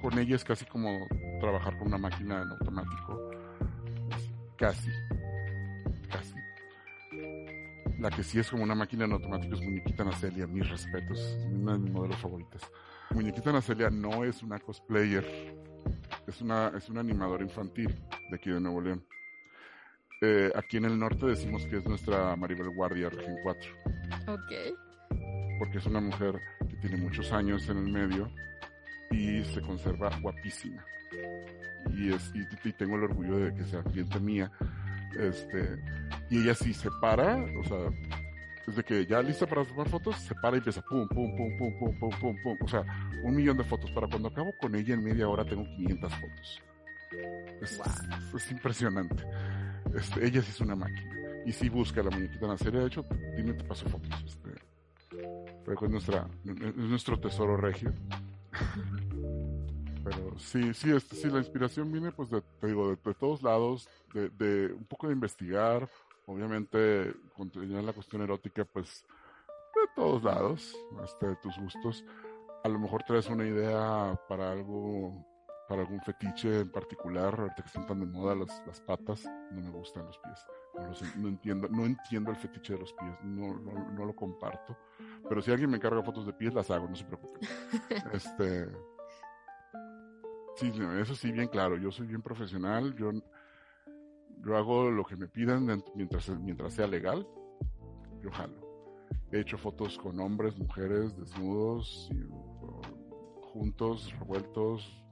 [0.00, 1.06] Con ella es casi como
[1.40, 3.30] trabajar con una máquina en automático.
[4.56, 4.90] Casi.
[6.10, 6.34] Casi.
[7.98, 11.72] La que sí es como una máquina en automático es Muñequita Nacelia, mis respetos, una
[11.72, 12.62] de mis modelos favoritas.
[13.10, 15.24] Muñequita Nacelia no es una cosplayer,
[16.26, 17.88] es una, es una animadora infantil
[18.30, 19.04] de aquí de Nuevo León.
[20.22, 23.70] Eh, aquí en el norte decimos que es nuestra Maribel Guardia, Región 4.
[24.28, 25.58] Ok.
[25.58, 28.30] Porque es una mujer que tiene muchos años en el medio
[29.10, 30.84] y se conserva guapísima.
[31.94, 34.50] Y, es, y, tengo el orgullo de que sea cliente mía.
[35.18, 35.78] Este,
[36.30, 37.90] y ella sí se para, o sea,
[38.66, 41.78] desde que ya lista para tomar fotos, se para y empieza pum, pum, pum, pum,
[41.78, 42.58] pum, pum, pum, pum.
[42.62, 42.84] O sea,
[43.22, 43.90] un millón de fotos.
[43.92, 46.62] Para cuando acabo con ella en media hora tengo 500 fotos.
[47.62, 47.80] Es,
[48.34, 49.24] es impresionante.
[49.96, 51.14] Este, ella sí es una máquina.
[51.44, 52.80] Y sí busca la muñequita en la serie.
[52.80, 53.04] De hecho,
[53.36, 54.10] dime, te paso fotos.
[54.24, 54.50] Este,
[55.72, 57.92] es, nuestra, es nuestro tesoro regio.
[60.04, 63.88] Pero sí, sí, este, sí, la inspiración viene, pues, de, te digo, de, todos lados,
[64.14, 65.88] de, de, un poco de investigar,
[66.26, 69.04] obviamente, continuar la cuestión erótica, pues,
[69.74, 72.04] de todos lados, este, de tus gustos.
[72.62, 75.26] A lo mejor traes una idea para algo
[75.68, 79.60] para algún fetiche en particular, ahorita que están tan de moda las, las patas, no
[79.60, 80.46] me gustan los pies.
[81.16, 84.76] No, entiendo, no entiendo el fetiche de los pies, no, no, lo comparto.
[85.28, 87.40] Pero si alguien me encarga fotos de pies, las hago, no se preocupen.
[88.12, 88.68] este,
[90.56, 93.10] sí, eso sí, bien claro, yo soy bien profesional, yo,
[94.44, 97.26] yo hago lo que me pidan mientras, mientras sea legal,
[98.20, 98.66] yo jalo.
[99.32, 102.10] He hecho fotos con hombres, mujeres, desnudos,
[103.52, 105.02] juntos, revueltos,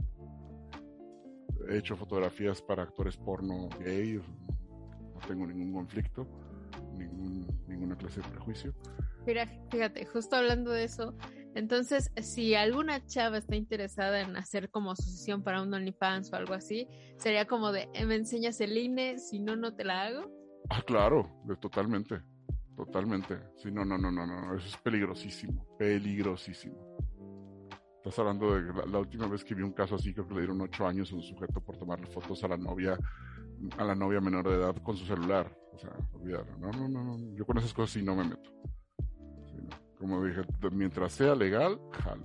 [1.69, 6.27] he hecho fotografías para actores porno gay, no tengo ningún conflicto,
[6.97, 8.75] ningún, ninguna clase de prejuicio.
[9.27, 11.15] Mira, fíjate, justo hablando de eso,
[11.55, 16.37] entonces, si alguna chava está interesada en hacer como su sesión para un OnlyFans o
[16.37, 20.03] algo así, sería como de, eh, me enseñas el INE, si no, no te la
[20.03, 20.31] hago.
[20.71, 22.21] Ah, claro, totalmente,
[22.77, 23.39] totalmente.
[23.57, 26.97] Sí, no, no, no, no, no, eso es peligrosísimo, peligrosísimo.
[28.05, 30.61] Estás hablando de la, última vez que vi un caso así, creo que le dieron
[30.61, 32.99] ocho años a un sujeto por tomarle fotos a la novia,
[33.79, 35.51] a la novia menor de edad con su celular.
[35.73, 36.59] O sea, olvidarlo.
[36.59, 37.35] No, no, no, no.
[37.35, 38.51] Yo con esas cosas sí no me meto.
[39.99, 42.25] Como dije, mientras sea legal, jalo.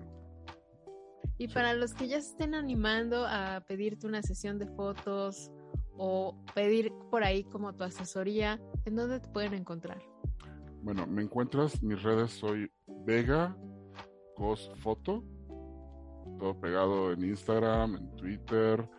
[1.38, 5.49] Y para los que ya se estén animando a pedirte una sesión de fotos
[5.93, 10.03] o pedir por ahí como tu asesoría, ¿en dónde te pueden encontrar?
[10.84, 12.69] Bueno, me encuentras, mis redes soy
[13.05, 13.55] Vega
[14.36, 15.23] Cos Foto
[16.38, 18.89] todo pegado en Instagram, en Twitter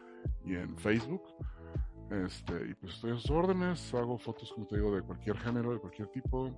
[0.45, 1.23] y en Facebook.
[2.11, 5.73] Este, y pues estoy a sus órdenes, hago fotos, como te digo, de cualquier género,
[5.73, 6.51] de cualquier tipo.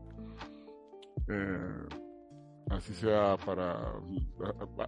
[1.29, 1.87] Eh,
[2.71, 4.01] así sea para.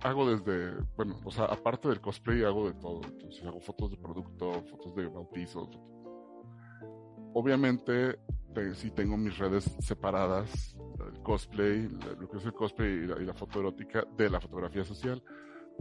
[0.02, 0.74] Hago desde.
[0.96, 3.02] Bueno, o sea, aparte del cosplay, hago de todo.
[3.04, 5.68] Entonces, hago fotos de producto, fotos de bautizos.
[7.34, 8.18] Obviamente,
[8.72, 10.78] sí tengo mis redes separadas:
[11.12, 14.40] el cosplay, lo que es el cosplay y la, y la foto erótica de la
[14.40, 15.22] fotografía social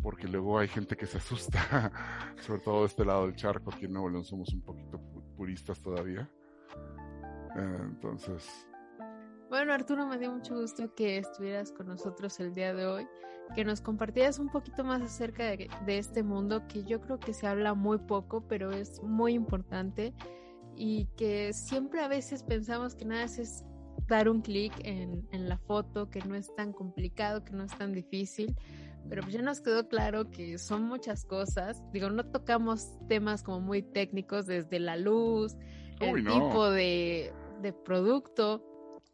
[0.02, 1.91] porque luego hay gente que se asusta,
[2.41, 5.00] sobre todo de este lado del charco, aquí en Nuevo León somos un poquito
[5.38, 6.30] puristas todavía.
[7.56, 8.68] Eh, entonces...
[9.50, 13.08] Bueno, Arturo, me dio mucho gusto que estuvieras con nosotros el día de hoy,
[13.54, 17.46] que nos compartieras un poquito más acerca de, este mundo que yo creo que se
[17.46, 20.14] habla muy poco, pero es muy importante
[20.76, 23.64] y que siempre a veces pensamos que nada es
[24.08, 27.78] dar un clic en, en la foto, que no es tan complicado, que no es
[27.78, 28.56] tan difícil,
[29.10, 31.82] pero pues ya nos quedó claro que son muchas cosas.
[31.91, 35.56] Digo, no tocamos temas como muy técnicos desde la luz,
[35.99, 37.34] el tipo de,
[37.86, 38.64] producto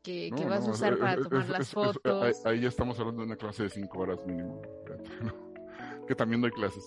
[0.03, 2.45] que, vas a usar para tomar las fotos.
[2.45, 4.61] ahí, ya estamos hablando de una clase de cinco horas mínimo.
[6.07, 6.83] que también doy clases.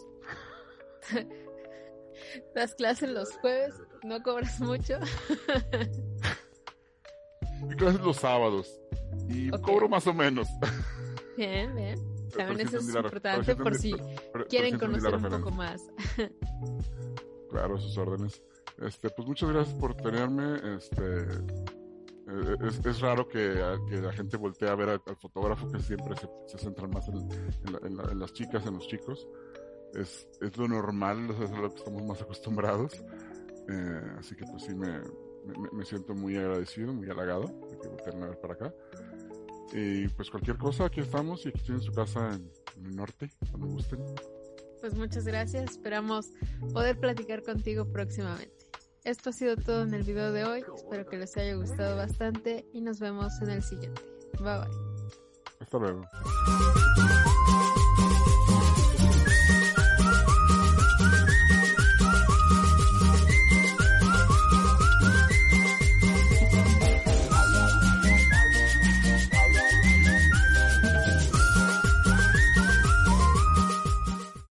[2.55, 3.75] Das clases los jueves,
[4.05, 4.99] no cobras mucho.
[7.67, 8.81] Mi clases los sábados
[9.29, 10.49] y cobro más o menos.
[11.37, 11.99] Bien, bien.
[12.37, 13.95] También eso es importante por si
[14.49, 15.83] quieren conocer un poco más.
[17.51, 18.43] claro, sus órdenes.
[18.79, 20.77] Este, pues muchas gracias por tenerme.
[20.77, 21.03] Este,
[22.29, 23.55] eh, es, raro que,
[23.91, 26.15] la gente voltee a ver al, fotógrafo que siempre
[26.47, 29.27] se, centra más en, las chicas, en los chicos.
[29.95, 33.05] Es, es lo normal, es lo que estamos más acostumbrados.
[33.69, 35.01] Eh, así que pues sí me,
[35.73, 38.75] me, siento muy agradecido, muy halagado de que volteen a ver para acá.
[39.73, 42.51] Y pues cualquier cosa, aquí estamos y aquí tienen su casa en,
[42.85, 44.01] el norte, cuando gusten.
[44.81, 46.31] Pues muchas gracias, esperamos
[46.73, 48.67] poder platicar contigo próximamente.
[49.05, 52.67] Esto ha sido todo en el video de hoy, espero que les haya gustado bastante
[52.73, 54.03] y nos vemos en el siguiente.
[54.41, 54.93] Bye bye.
[55.61, 56.03] Hasta luego.